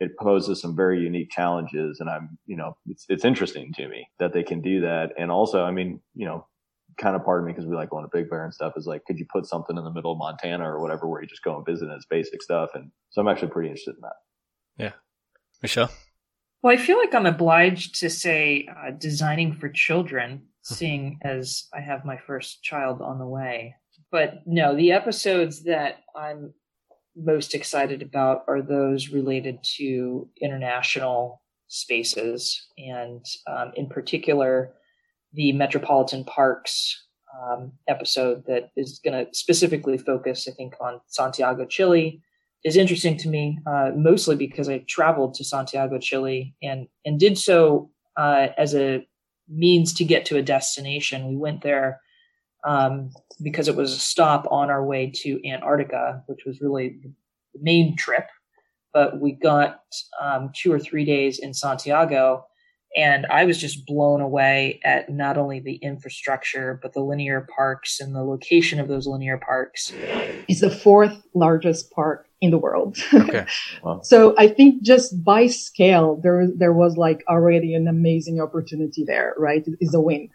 it 0.00 0.12
poses 0.18 0.60
some 0.60 0.76
very 0.76 1.00
unique 1.00 1.30
challenges. 1.30 2.00
And 2.00 2.08
I'm, 2.08 2.38
you 2.46 2.56
know, 2.56 2.76
it's, 2.86 3.04
it's 3.08 3.24
interesting 3.24 3.72
to 3.74 3.88
me 3.88 4.08
that 4.18 4.32
they 4.32 4.42
can 4.42 4.62
do 4.62 4.80
that. 4.82 5.12
And 5.18 5.30
also, 5.30 5.64
I 5.64 5.70
mean, 5.70 6.00
you 6.14 6.24
know, 6.24 6.46
kind 6.98 7.14
of 7.14 7.24
part 7.24 7.40
of 7.40 7.46
me 7.46 7.52
because 7.52 7.66
we 7.66 7.76
like 7.76 7.90
going 7.90 8.04
to 8.04 8.10
Big 8.12 8.30
Bear 8.30 8.44
and 8.44 8.54
stuff 8.54 8.74
is 8.76 8.86
like, 8.86 9.04
could 9.04 9.18
you 9.18 9.26
put 9.30 9.46
something 9.46 9.76
in 9.76 9.84
the 9.84 9.92
middle 9.92 10.12
of 10.12 10.18
Montana 10.18 10.68
or 10.68 10.80
whatever 10.80 11.08
where 11.08 11.20
you 11.20 11.28
just 11.28 11.42
go 11.42 11.56
and 11.56 11.66
visit 11.66 11.88
and 11.88 11.96
it's 11.96 12.06
basic 12.06 12.42
stuff? 12.42 12.70
And 12.74 12.90
so 13.10 13.20
I'm 13.20 13.28
actually 13.28 13.48
pretty 13.48 13.68
interested 13.68 13.96
in 13.96 14.02
that. 14.02 14.82
Yeah. 14.82 14.92
Michelle? 15.62 15.90
Well, 16.62 16.74
I 16.74 16.76
feel 16.76 16.98
like 16.98 17.14
I'm 17.14 17.26
obliged 17.26 18.00
to 18.00 18.10
say 18.10 18.68
uh, 18.68 18.90
designing 18.90 19.54
for 19.54 19.68
children, 19.68 20.42
seeing 20.62 21.18
as 21.22 21.68
I 21.72 21.80
have 21.80 22.04
my 22.04 22.16
first 22.16 22.62
child 22.62 23.00
on 23.00 23.18
the 23.18 23.26
way. 23.26 23.76
But 24.10 24.42
no, 24.46 24.74
the 24.74 24.92
episodes 24.92 25.64
that 25.64 26.00
I'm 26.16 26.52
most 27.14 27.54
excited 27.54 28.02
about 28.02 28.44
are 28.48 28.62
those 28.62 29.10
related 29.10 29.62
to 29.76 30.28
international 30.40 31.42
spaces 31.68 32.66
and 32.78 33.24
um, 33.46 33.72
in 33.76 33.88
particular 33.88 34.72
the 35.34 35.52
Metropolitan 35.52 36.24
Parks 36.24 37.06
um, 37.42 37.72
episode 37.86 38.44
that 38.46 38.70
is 38.76 39.00
going 39.04 39.26
to 39.26 39.32
specifically 39.34 39.98
focus, 39.98 40.48
I 40.48 40.52
think, 40.52 40.74
on 40.80 41.00
Santiago, 41.06 41.66
Chile, 41.66 42.22
is 42.64 42.76
interesting 42.76 43.16
to 43.18 43.28
me, 43.28 43.58
uh, 43.66 43.90
mostly 43.94 44.36
because 44.36 44.68
I 44.68 44.84
traveled 44.88 45.34
to 45.34 45.44
Santiago, 45.44 45.98
Chile, 45.98 46.54
and 46.62 46.88
and 47.04 47.18
did 47.18 47.38
so 47.38 47.90
uh, 48.16 48.48
as 48.56 48.74
a 48.74 49.06
means 49.48 49.94
to 49.94 50.04
get 50.04 50.24
to 50.26 50.36
a 50.36 50.42
destination. 50.42 51.28
We 51.28 51.36
went 51.36 51.62
there 51.62 52.00
um, 52.66 53.10
because 53.42 53.68
it 53.68 53.76
was 53.76 53.92
a 53.92 53.98
stop 53.98 54.46
on 54.50 54.70
our 54.70 54.84
way 54.84 55.12
to 55.22 55.48
Antarctica, 55.48 56.22
which 56.26 56.40
was 56.44 56.60
really 56.60 56.98
the 57.02 57.60
main 57.60 57.96
trip. 57.96 58.26
But 58.92 59.20
we 59.20 59.32
got 59.32 59.80
um, 60.20 60.50
two 60.54 60.72
or 60.72 60.78
three 60.78 61.04
days 61.04 61.38
in 61.38 61.54
Santiago, 61.54 62.44
and 62.96 63.26
I 63.26 63.44
was 63.44 63.58
just 63.58 63.86
blown 63.86 64.20
away 64.20 64.80
at 64.84 65.08
not 65.10 65.38
only 65.38 65.60
the 65.60 65.76
infrastructure, 65.76 66.80
but 66.82 66.94
the 66.94 67.00
linear 67.00 67.46
parks 67.54 68.00
and 68.00 68.14
the 68.14 68.24
location 68.24 68.80
of 68.80 68.88
those 68.88 69.06
linear 69.06 69.38
parks. 69.38 69.92
It's 70.48 70.60
the 70.60 70.70
fourth 70.70 71.22
largest 71.34 71.92
park 71.92 72.27
in 72.40 72.50
the 72.50 72.58
world. 72.58 72.96
Okay. 73.12 73.46
Wow. 73.82 74.00
so 74.02 74.34
I 74.38 74.48
think 74.48 74.82
just 74.82 75.22
by 75.24 75.46
scale, 75.46 76.20
there, 76.22 76.48
there 76.54 76.72
was 76.72 76.96
like 76.96 77.22
already 77.28 77.74
an 77.74 77.86
amazing 77.86 78.40
opportunity 78.40 79.04
there, 79.04 79.34
right? 79.38 79.66
It 79.66 79.74
is 79.80 79.94
a 79.94 80.00
win. 80.00 80.28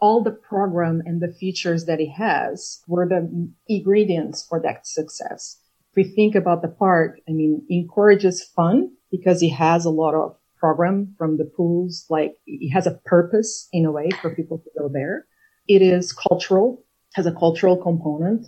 All 0.00 0.22
the 0.22 0.32
program 0.32 1.02
and 1.06 1.22
the 1.22 1.32
features 1.32 1.86
that 1.86 2.00
it 2.00 2.10
has 2.10 2.82
were 2.86 3.08
the 3.08 3.50
ingredients 3.68 4.44
for 4.46 4.60
that 4.60 4.86
success. 4.86 5.58
If 5.90 5.96
we 5.96 6.04
think 6.04 6.34
about 6.34 6.60
the 6.60 6.68
park, 6.68 7.20
I 7.28 7.32
mean, 7.32 7.64
encourages 7.70 8.42
fun 8.42 8.90
because 9.10 9.42
it 9.42 9.50
has 9.50 9.84
a 9.84 9.90
lot 9.90 10.14
of 10.14 10.36
program 10.58 11.14
from 11.16 11.38
the 11.38 11.44
pools. 11.44 12.04
Like 12.10 12.36
it 12.46 12.70
has 12.70 12.86
a 12.86 12.98
purpose 13.06 13.68
in 13.72 13.86
a 13.86 13.92
way 13.92 14.10
for 14.20 14.34
people 14.34 14.58
to 14.58 14.70
go 14.78 14.88
there. 14.88 15.26
It 15.68 15.80
is 15.80 16.12
cultural, 16.12 16.84
has 17.14 17.26
a 17.26 17.32
cultural 17.32 17.76
component 17.76 18.46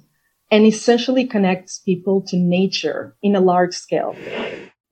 and 0.51 0.65
essentially 0.65 1.27
connects 1.27 1.79
people 1.79 2.23
to 2.29 2.37
nature 2.37 3.17
in 3.23 3.35
a 3.35 3.41
large 3.41 3.75
scale. 3.75 4.15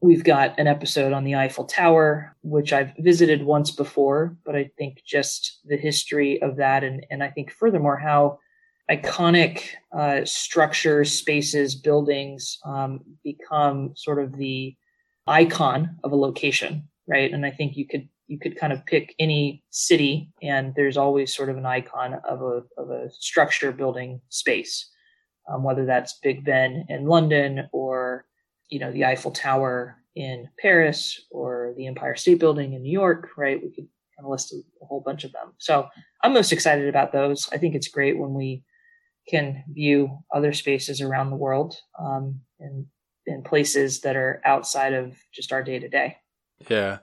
We've 0.00 0.24
got 0.24 0.58
an 0.58 0.66
episode 0.66 1.12
on 1.12 1.24
the 1.24 1.36
Eiffel 1.36 1.64
Tower, 1.64 2.36
which 2.42 2.72
I've 2.72 2.92
visited 2.98 3.44
once 3.44 3.70
before, 3.70 4.36
but 4.44 4.54
I 4.54 4.70
think 4.76 5.02
just 5.06 5.60
the 5.64 5.76
history 5.76 6.42
of 6.42 6.56
that, 6.56 6.84
and, 6.84 7.06
and 7.10 7.22
I 7.22 7.30
think 7.30 7.50
furthermore 7.50 7.96
how 7.96 8.38
iconic 8.90 9.62
uh, 9.96 10.20
structures, 10.24 11.10
spaces, 11.12 11.74
buildings 11.74 12.58
um, 12.66 13.00
become 13.22 13.92
sort 13.96 14.22
of 14.22 14.36
the 14.36 14.76
icon 15.26 15.96
of 16.04 16.12
a 16.12 16.16
location, 16.16 16.86
right? 17.08 17.32
And 17.32 17.46
I 17.46 17.50
think 17.50 17.76
you 17.76 17.86
could 17.86 18.08
you 18.26 18.38
could 18.38 18.56
kind 18.58 18.72
of 18.72 18.84
pick 18.86 19.14
any 19.18 19.62
city, 19.70 20.30
and 20.42 20.74
there's 20.76 20.96
always 20.96 21.34
sort 21.34 21.50
of 21.50 21.56
an 21.56 21.66
icon 21.66 22.14
of 22.28 22.42
a 22.42 22.62
of 22.76 22.90
a 22.90 23.10
structure, 23.10 23.72
building, 23.72 24.20
space, 24.28 24.88
um, 25.48 25.62
whether 25.62 25.84
that's 25.84 26.18
Big 26.22 26.44
Ben 26.44 26.86
in 26.88 27.06
London 27.06 27.68
or 27.72 28.26
you 28.68 28.78
know 28.78 28.92
the 28.92 29.04
Eiffel 29.04 29.30
Tower 29.30 29.96
in 30.14 30.48
Paris 30.58 31.20
or 31.30 31.74
the 31.76 31.86
Empire 31.86 32.16
State 32.16 32.38
Building 32.38 32.74
in 32.74 32.82
New 32.82 32.92
York, 32.92 33.30
right? 33.36 33.60
We 33.60 33.70
could 33.70 33.88
kind 34.16 34.24
of 34.24 34.30
list 34.30 34.52
a, 34.52 34.84
whole 34.84 35.00
bunch 35.00 35.24
of 35.24 35.32
them. 35.32 35.52
So 35.58 35.88
I'm 36.22 36.34
most 36.34 36.52
excited 36.52 36.88
about 36.88 37.12
those. 37.12 37.48
I 37.52 37.58
think 37.58 37.74
it's 37.74 37.88
great 37.88 38.18
when 38.18 38.34
we 38.34 38.62
can 39.28 39.64
view 39.70 40.18
other 40.32 40.52
spaces 40.52 41.00
around 41.00 41.30
the 41.30 41.36
world 41.36 41.76
um, 41.98 42.40
and 42.60 42.86
in 43.26 43.42
places 43.42 44.02
that 44.02 44.16
are 44.16 44.42
outside 44.44 44.92
of 44.92 45.16
just 45.32 45.52
our 45.52 45.62
day 45.62 45.78
to 45.78 45.88
day. 45.88 46.18
Yeah. 46.68 46.98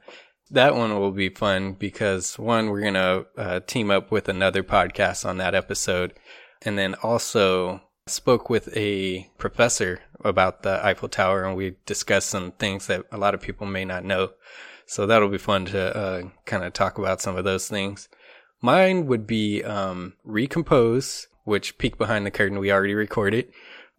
That 0.52 0.76
one 0.76 0.98
will 1.00 1.12
be 1.12 1.30
fun 1.30 1.74
because 1.74 2.38
one, 2.38 2.70
we're 2.70 2.82
going 2.82 2.94
to 2.94 3.26
uh, 3.38 3.60
team 3.62 3.90
up 3.90 4.12
with 4.12 4.30
another 4.30 4.64
podcast 4.64 5.28
on 5.28 5.38
that 5.38 5.56
episode. 5.56 6.14
And 6.62 6.78
then 6.78 6.94
also 7.02 7.82
spoke 8.08 8.50
with 8.50 8.76
a 8.76 9.30
professor 9.38 10.02
about 10.24 10.64
the 10.64 10.84
Eiffel 10.86 11.10
Tower 11.10 11.44
and 11.46 11.56
we 11.56 11.76
discussed 11.86 12.30
some 12.30 12.52
things 12.54 12.88
that 12.88 13.06
a 13.12 13.18
lot 13.18 13.34
of 13.34 13.42
people 13.42 13.68
may 13.68 13.86
not 13.86 14.04
know. 14.04 14.32
So 14.86 15.06
that'll 15.06 15.30
be 15.30 15.38
fun 15.38 15.66
to 15.66 15.96
uh, 15.96 16.22
kind 16.46 16.64
of 16.64 16.74
talk 16.74 16.98
about 16.98 17.22
some 17.22 17.38
of 17.38 17.46
those 17.46 17.68
things. 17.68 18.10
Mine 18.62 19.08
would 19.08 19.26
be 19.26 19.64
um, 19.64 20.14
Recompose, 20.24 21.28
which 21.46 21.78
Peek 21.78 21.98
Behind 21.98 22.26
the 22.26 22.32
Curtain 22.32 22.60
we 22.60 22.72
already 22.72 22.94
recorded. 22.94 23.52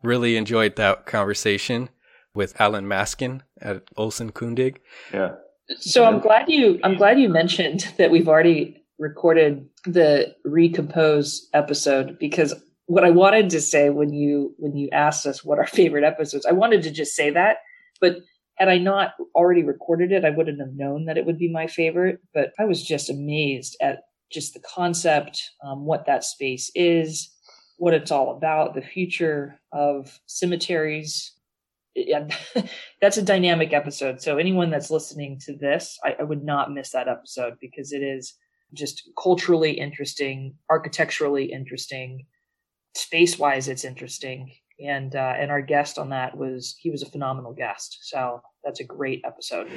Really 0.02 0.36
enjoyed 0.36 0.76
that 0.76 1.06
conversation 1.06 1.88
with 2.34 2.60
Alan 2.60 2.86
Maskin 2.86 3.42
at 3.60 3.82
Olson 3.96 4.32
Kundig. 4.32 4.76
Yeah. 5.12 5.32
So 5.78 6.04
I'm 6.04 6.20
glad 6.20 6.48
you 6.48 6.78
I'm 6.82 6.96
glad 6.96 7.18
you 7.18 7.28
mentioned 7.28 7.92
that 7.96 8.10
we've 8.10 8.28
already 8.28 8.84
recorded 8.98 9.68
the 9.84 10.34
recompose 10.46 11.48
episode 11.54 12.18
because 12.18 12.54
what 12.86 13.04
I 13.04 13.10
wanted 13.10 13.50
to 13.50 13.60
say 13.60 13.90
when 13.90 14.12
you 14.12 14.54
when 14.58 14.76
you 14.76 14.88
asked 14.92 15.26
us 15.26 15.44
what 15.44 15.58
our 15.58 15.66
favorite 15.78 16.04
episodes, 16.04 16.46
I 16.46 16.52
wanted 16.52 16.82
to 16.82 16.90
just 16.90 17.14
say 17.14 17.30
that, 17.30 17.58
but 18.00 18.16
had 18.56 18.68
I 18.68 18.78
not 18.78 19.14
already 19.34 19.62
recorded 19.62 20.12
it, 20.12 20.24
I 20.24 20.30
wouldn't 20.30 20.60
have 20.60 20.74
known 20.74 21.06
that 21.06 21.16
it 21.16 21.26
would 21.26 21.38
be 21.38 21.50
my 21.50 21.66
favorite. 21.66 22.20
But 22.34 22.52
I 22.58 22.64
was 22.64 22.82
just 22.82 23.10
amazed 23.10 23.76
at 23.80 24.00
just 24.30 24.54
the 24.54 24.60
concept, 24.60 25.50
um, 25.64 25.84
what 25.84 26.06
that 26.06 26.24
space 26.24 26.70
is, 26.74 27.30
what 27.76 27.94
it's 27.94 28.10
all 28.10 28.36
about, 28.36 28.74
the 28.74 28.82
future 28.82 29.60
of 29.72 30.20
cemeteries. 30.26 31.32
Yeah, 31.94 32.28
that's 33.00 33.16
a 33.16 33.22
dynamic 33.22 33.72
episode. 33.72 34.20
So 34.22 34.38
anyone 34.38 34.70
that's 34.70 34.90
listening 34.90 35.38
to 35.46 35.56
this, 35.56 35.98
I, 36.04 36.16
I 36.20 36.22
would 36.22 36.44
not 36.44 36.72
miss 36.72 36.90
that 36.90 37.08
episode 37.08 37.54
because 37.60 37.92
it 37.92 38.02
is 38.02 38.34
just 38.74 39.02
culturally 39.20 39.72
interesting, 39.72 40.54
architecturally 40.70 41.52
interesting, 41.52 42.26
space 42.94 43.38
wise, 43.38 43.68
it's 43.68 43.84
interesting. 43.84 44.52
And 44.80 45.14
uh, 45.14 45.34
and 45.38 45.50
our 45.50 45.62
guest 45.62 45.98
on 45.98 46.08
that 46.10 46.36
was 46.36 46.74
he 46.80 46.90
was 46.90 47.02
a 47.02 47.10
phenomenal 47.10 47.52
guest. 47.52 47.98
So 48.02 48.40
that's 48.64 48.80
a 48.80 48.84
great 48.84 49.20
episode. 49.24 49.68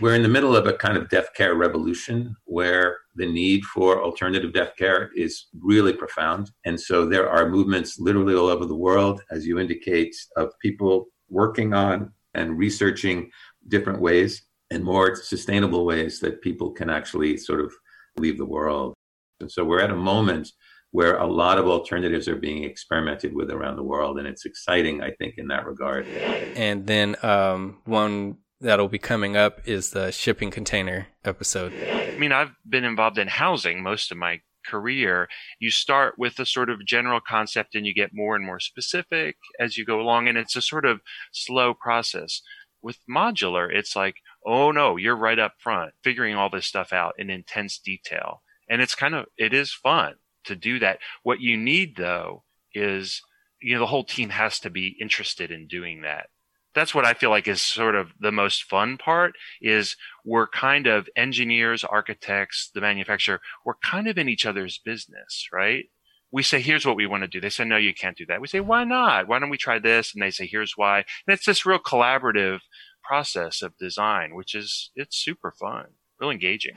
We're 0.00 0.14
in 0.14 0.22
the 0.22 0.28
middle 0.28 0.54
of 0.54 0.66
a 0.66 0.74
kind 0.74 0.96
of 0.96 1.08
death 1.08 1.28
care 1.34 1.54
revolution 1.54 2.36
where 2.44 2.98
the 3.16 3.26
need 3.26 3.64
for 3.64 4.02
alternative 4.02 4.52
death 4.52 4.76
care 4.76 5.10
is 5.16 5.46
really 5.60 5.92
profound. 5.92 6.50
And 6.64 6.78
so 6.78 7.06
there 7.06 7.28
are 7.28 7.48
movements 7.48 7.98
literally 7.98 8.34
all 8.34 8.48
over 8.48 8.66
the 8.66 8.76
world, 8.76 9.22
as 9.30 9.46
you 9.46 9.58
indicate, 9.58 10.14
of 10.36 10.52
people 10.60 11.06
working 11.28 11.74
on 11.74 12.12
and 12.34 12.58
researching 12.58 13.30
different 13.68 14.00
ways 14.00 14.42
and 14.70 14.84
more 14.84 15.16
sustainable 15.16 15.84
ways 15.84 16.20
that 16.20 16.40
people 16.40 16.70
can 16.70 16.88
actually 16.88 17.36
sort 17.36 17.60
of 17.60 17.72
leave 18.16 18.38
the 18.38 18.44
world. 18.44 18.94
And 19.40 19.50
so 19.50 19.64
we're 19.64 19.80
at 19.80 19.90
a 19.90 19.96
moment 19.96 20.50
where 20.92 21.16
a 21.16 21.26
lot 21.26 21.58
of 21.58 21.66
alternatives 21.66 22.28
are 22.28 22.36
being 22.36 22.64
experimented 22.64 23.34
with 23.34 23.50
around 23.50 23.76
the 23.76 23.82
world. 23.82 24.18
And 24.18 24.28
it's 24.28 24.44
exciting, 24.44 25.02
I 25.02 25.10
think, 25.10 25.34
in 25.38 25.48
that 25.48 25.66
regard. 25.66 26.06
And 26.06 26.86
then 26.86 27.16
um, 27.22 27.78
one 27.86 28.36
that'll 28.60 28.88
be 28.88 28.98
coming 28.98 29.34
up 29.34 29.66
is 29.66 29.90
the 29.90 30.10
shipping 30.12 30.50
container 30.50 31.08
episode. 31.24 31.72
I 31.72 32.16
mean, 32.18 32.30
I've 32.30 32.52
been 32.68 32.84
involved 32.84 33.18
in 33.18 33.26
housing 33.26 33.82
most 33.82 34.12
of 34.12 34.18
my 34.18 34.40
career. 34.66 35.28
You 35.58 35.70
start 35.70 36.14
with 36.18 36.38
a 36.38 36.46
sort 36.46 36.68
of 36.68 36.84
general 36.86 37.20
concept 37.26 37.74
and 37.74 37.86
you 37.86 37.94
get 37.94 38.10
more 38.12 38.36
and 38.36 38.44
more 38.44 38.60
specific 38.60 39.36
as 39.58 39.78
you 39.78 39.86
go 39.86 39.98
along. 39.98 40.28
And 40.28 40.36
it's 40.36 40.56
a 40.56 40.62
sort 40.62 40.84
of 40.84 41.00
slow 41.32 41.72
process. 41.74 42.42
With 42.82 42.98
modular, 43.08 43.68
it's 43.72 43.96
like, 43.96 44.16
oh 44.44 44.72
no, 44.72 44.96
you're 44.96 45.16
right 45.16 45.38
up 45.38 45.54
front, 45.58 45.92
figuring 46.04 46.34
all 46.34 46.50
this 46.50 46.66
stuff 46.66 46.92
out 46.92 47.14
in 47.16 47.30
intense 47.30 47.78
detail. 47.78 48.42
And 48.68 48.82
it's 48.82 48.94
kind 48.94 49.14
of, 49.14 49.26
it 49.38 49.54
is 49.54 49.72
fun 49.72 50.14
to 50.44 50.56
do 50.56 50.78
that. 50.78 50.98
What 51.22 51.40
you 51.40 51.56
need 51.56 51.96
though 51.96 52.44
is, 52.74 53.22
you 53.60 53.74
know, 53.74 53.80
the 53.80 53.86
whole 53.86 54.04
team 54.04 54.30
has 54.30 54.58
to 54.60 54.70
be 54.70 54.96
interested 55.00 55.50
in 55.50 55.66
doing 55.66 56.02
that. 56.02 56.26
That's 56.74 56.94
what 56.94 57.04
I 57.04 57.12
feel 57.12 57.28
like 57.28 57.46
is 57.46 57.60
sort 57.60 57.94
of 57.94 58.12
the 58.18 58.32
most 58.32 58.64
fun 58.64 58.96
part 58.96 59.34
is 59.60 59.94
we're 60.24 60.46
kind 60.46 60.86
of 60.86 61.08
engineers, 61.14 61.84
architects, 61.84 62.70
the 62.74 62.80
manufacturer, 62.80 63.40
we're 63.64 63.74
kind 63.84 64.08
of 64.08 64.16
in 64.16 64.28
each 64.28 64.46
other's 64.46 64.78
business, 64.78 65.48
right? 65.52 65.84
We 66.30 66.42
say, 66.42 66.62
here's 66.62 66.86
what 66.86 66.96
we 66.96 67.06
want 67.06 67.24
to 67.24 67.28
do. 67.28 67.42
They 67.42 67.50
say, 67.50 67.66
no, 67.66 67.76
you 67.76 67.92
can't 67.92 68.16
do 68.16 68.24
that. 68.26 68.40
We 68.40 68.46
say, 68.46 68.60
why 68.60 68.84
not? 68.84 69.28
Why 69.28 69.38
don't 69.38 69.50
we 69.50 69.58
try 69.58 69.78
this? 69.78 70.14
And 70.14 70.22
they 70.22 70.30
say, 70.30 70.46
here's 70.46 70.72
why. 70.74 71.04
And 71.26 71.34
it's 71.34 71.44
this 71.44 71.66
real 71.66 71.78
collaborative 71.78 72.60
process 73.04 73.60
of 73.60 73.76
design, 73.76 74.34
which 74.34 74.54
is, 74.54 74.92
it's 74.96 75.14
super 75.14 75.52
fun, 75.52 75.88
real 76.18 76.30
engaging. 76.30 76.72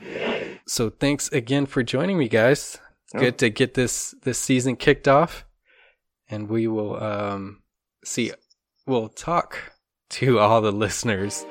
So 0.66 0.90
thanks 0.90 1.32
again 1.32 1.64
for 1.64 1.82
joining 1.82 2.18
me, 2.18 2.28
guys. 2.28 2.78
Yeah. 3.14 3.20
Good 3.20 3.38
to 3.38 3.50
get 3.50 3.74
this 3.74 4.14
this 4.22 4.38
season 4.38 4.76
kicked 4.76 5.08
off, 5.08 5.44
and 6.28 6.48
we 6.48 6.66
will 6.66 7.02
um, 7.02 7.62
see. 8.04 8.32
We'll 8.86 9.08
talk 9.08 9.58
to 10.10 10.38
all 10.38 10.60
the 10.60 10.72
listeners 10.72 11.44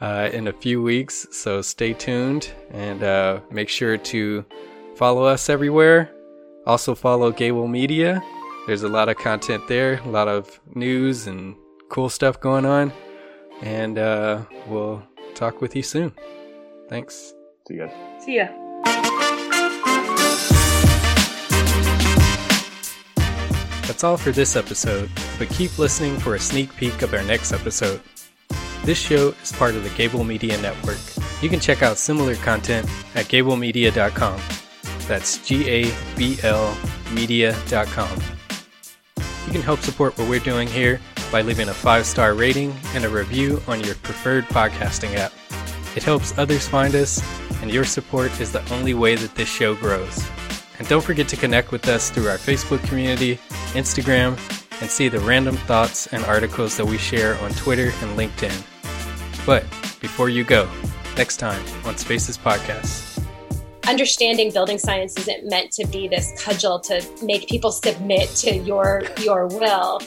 uh, 0.00 0.30
in 0.32 0.48
a 0.48 0.52
few 0.52 0.82
weeks. 0.82 1.26
So 1.30 1.62
stay 1.62 1.92
tuned 1.92 2.52
and 2.70 3.02
uh, 3.02 3.40
make 3.50 3.68
sure 3.68 3.96
to 3.96 4.44
follow 4.96 5.24
us 5.24 5.48
everywhere. 5.48 6.10
Also 6.66 6.94
follow 6.94 7.30
Gable 7.30 7.68
Media. 7.68 8.22
There's 8.66 8.82
a 8.82 8.88
lot 8.88 9.08
of 9.08 9.16
content 9.16 9.68
there, 9.68 10.00
a 10.04 10.08
lot 10.08 10.26
of 10.26 10.60
news 10.74 11.28
and 11.28 11.54
cool 11.88 12.08
stuff 12.08 12.40
going 12.40 12.66
on. 12.66 12.92
And 13.62 13.98
uh, 13.98 14.42
we'll 14.66 15.02
talk 15.34 15.60
with 15.60 15.76
you 15.76 15.82
soon. 15.82 16.12
Thanks. 16.88 17.32
See 17.68 17.74
you 17.74 17.86
guys. 17.86 18.24
See 18.24 18.36
ya. 18.36 18.65
That's 23.96 24.04
all 24.04 24.18
for 24.18 24.30
this 24.30 24.56
episode, 24.56 25.08
but 25.38 25.48
keep 25.48 25.78
listening 25.78 26.18
for 26.18 26.34
a 26.34 26.38
sneak 26.38 26.76
peek 26.76 27.00
of 27.00 27.14
our 27.14 27.22
next 27.22 27.50
episode. 27.50 27.98
This 28.84 28.98
show 28.98 29.34
is 29.42 29.52
part 29.52 29.74
of 29.74 29.84
the 29.84 29.88
Gable 29.96 30.22
Media 30.22 30.60
Network. 30.60 30.98
You 31.40 31.48
can 31.48 31.60
check 31.60 31.82
out 31.82 31.96
similar 31.96 32.34
content 32.34 32.86
at 33.14 33.24
gablemedia.com. 33.24 34.38
That's 35.08 35.38
G 35.38 35.66
A 35.70 35.94
B 36.14 36.36
L 36.42 36.74
hokmedia.com. 37.06 38.20
You 39.46 39.52
can 39.52 39.62
help 39.62 39.80
support 39.80 40.18
what 40.18 40.28
we're 40.28 40.40
doing 40.40 40.68
here 40.68 41.00
by 41.32 41.40
leaving 41.40 41.70
a 41.70 41.72
five 41.72 42.04
star 42.04 42.34
rating 42.34 42.76
and 42.92 43.06
a 43.06 43.08
review 43.08 43.62
on 43.66 43.82
your 43.82 43.94
preferred 43.94 44.44
podcasting 44.48 45.16
app. 45.16 45.32
It 45.96 46.02
helps 46.02 46.36
others 46.36 46.68
find 46.68 46.94
us, 46.94 47.22
and 47.62 47.70
your 47.70 47.84
support 47.84 48.38
is 48.42 48.52
the 48.52 48.74
only 48.74 48.92
way 48.92 49.14
that 49.16 49.34
this 49.36 49.48
show 49.48 49.74
grows. 49.74 50.22
And 50.78 50.86
don't 50.86 51.02
forget 51.02 51.28
to 51.28 51.36
connect 51.36 51.72
with 51.72 51.88
us 51.88 52.10
through 52.10 52.28
our 52.28 52.36
Facebook 52.36 52.86
community, 52.86 53.38
Instagram, 53.74 54.38
and 54.80 54.90
see 54.90 55.08
the 55.08 55.20
random 55.20 55.56
thoughts 55.56 56.06
and 56.08 56.24
articles 56.24 56.76
that 56.76 56.84
we 56.84 56.98
share 56.98 57.36
on 57.40 57.50
Twitter 57.52 57.92
and 58.02 58.18
LinkedIn. 58.18 58.64
But 59.46 59.62
before 60.00 60.28
you 60.28 60.44
go, 60.44 60.68
next 61.16 61.38
time 61.38 61.64
on 61.84 61.96
Spaces 61.96 62.36
Podcast. 62.36 63.24
Understanding 63.88 64.52
building 64.52 64.78
science 64.78 65.16
isn't 65.16 65.48
meant 65.48 65.70
to 65.72 65.86
be 65.86 66.08
this 66.08 66.32
cudgel 66.42 66.80
to 66.80 67.04
make 67.22 67.48
people 67.48 67.70
submit 67.70 68.28
to 68.30 68.56
your 68.56 69.02
your 69.20 69.46
will. 69.46 70.00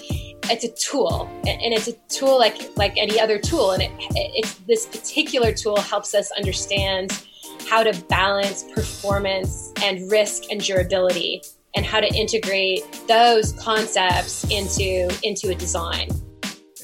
It's 0.51 0.65
a 0.65 0.71
tool, 0.71 1.29
and 1.47 1.73
it's 1.73 1.87
a 1.87 1.93
tool 2.09 2.37
like 2.37 2.75
like 2.77 2.97
any 2.97 3.19
other 3.19 3.39
tool. 3.39 3.71
And 3.71 3.83
it, 3.83 3.91
it's 4.11 4.55
this 4.67 4.85
particular 4.85 5.53
tool 5.53 5.79
helps 5.79 6.13
us 6.13 6.29
understand 6.31 7.23
how 7.69 7.83
to 7.83 7.97
balance 8.05 8.65
performance 8.73 9.71
and 9.81 10.11
risk 10.11 10.43
and 10.51 10.59
durability 10.61 11.41
and 11.75 11.85
how 11.85 11.99
to 11.99 12.07
integrate 12.15 12.81
those 13.07 13.53
concepts 13.53 14.43
into 14.49 15.09
into 15.23 15.49
a 15.49 15.55
design. 15.55 16.09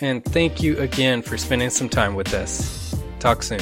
And 0.02 0.24
thank 0.26 0.62
you 0.62 0.78
again 0.80 1.21
for 1.21 1.38
spending 1.38 1.69
some 1.69 1.89
time 1.89 2.15
with 2.15 2.34
us. 2.34 2.95
Talk 3.19 3.43
soon. 3.43 3.62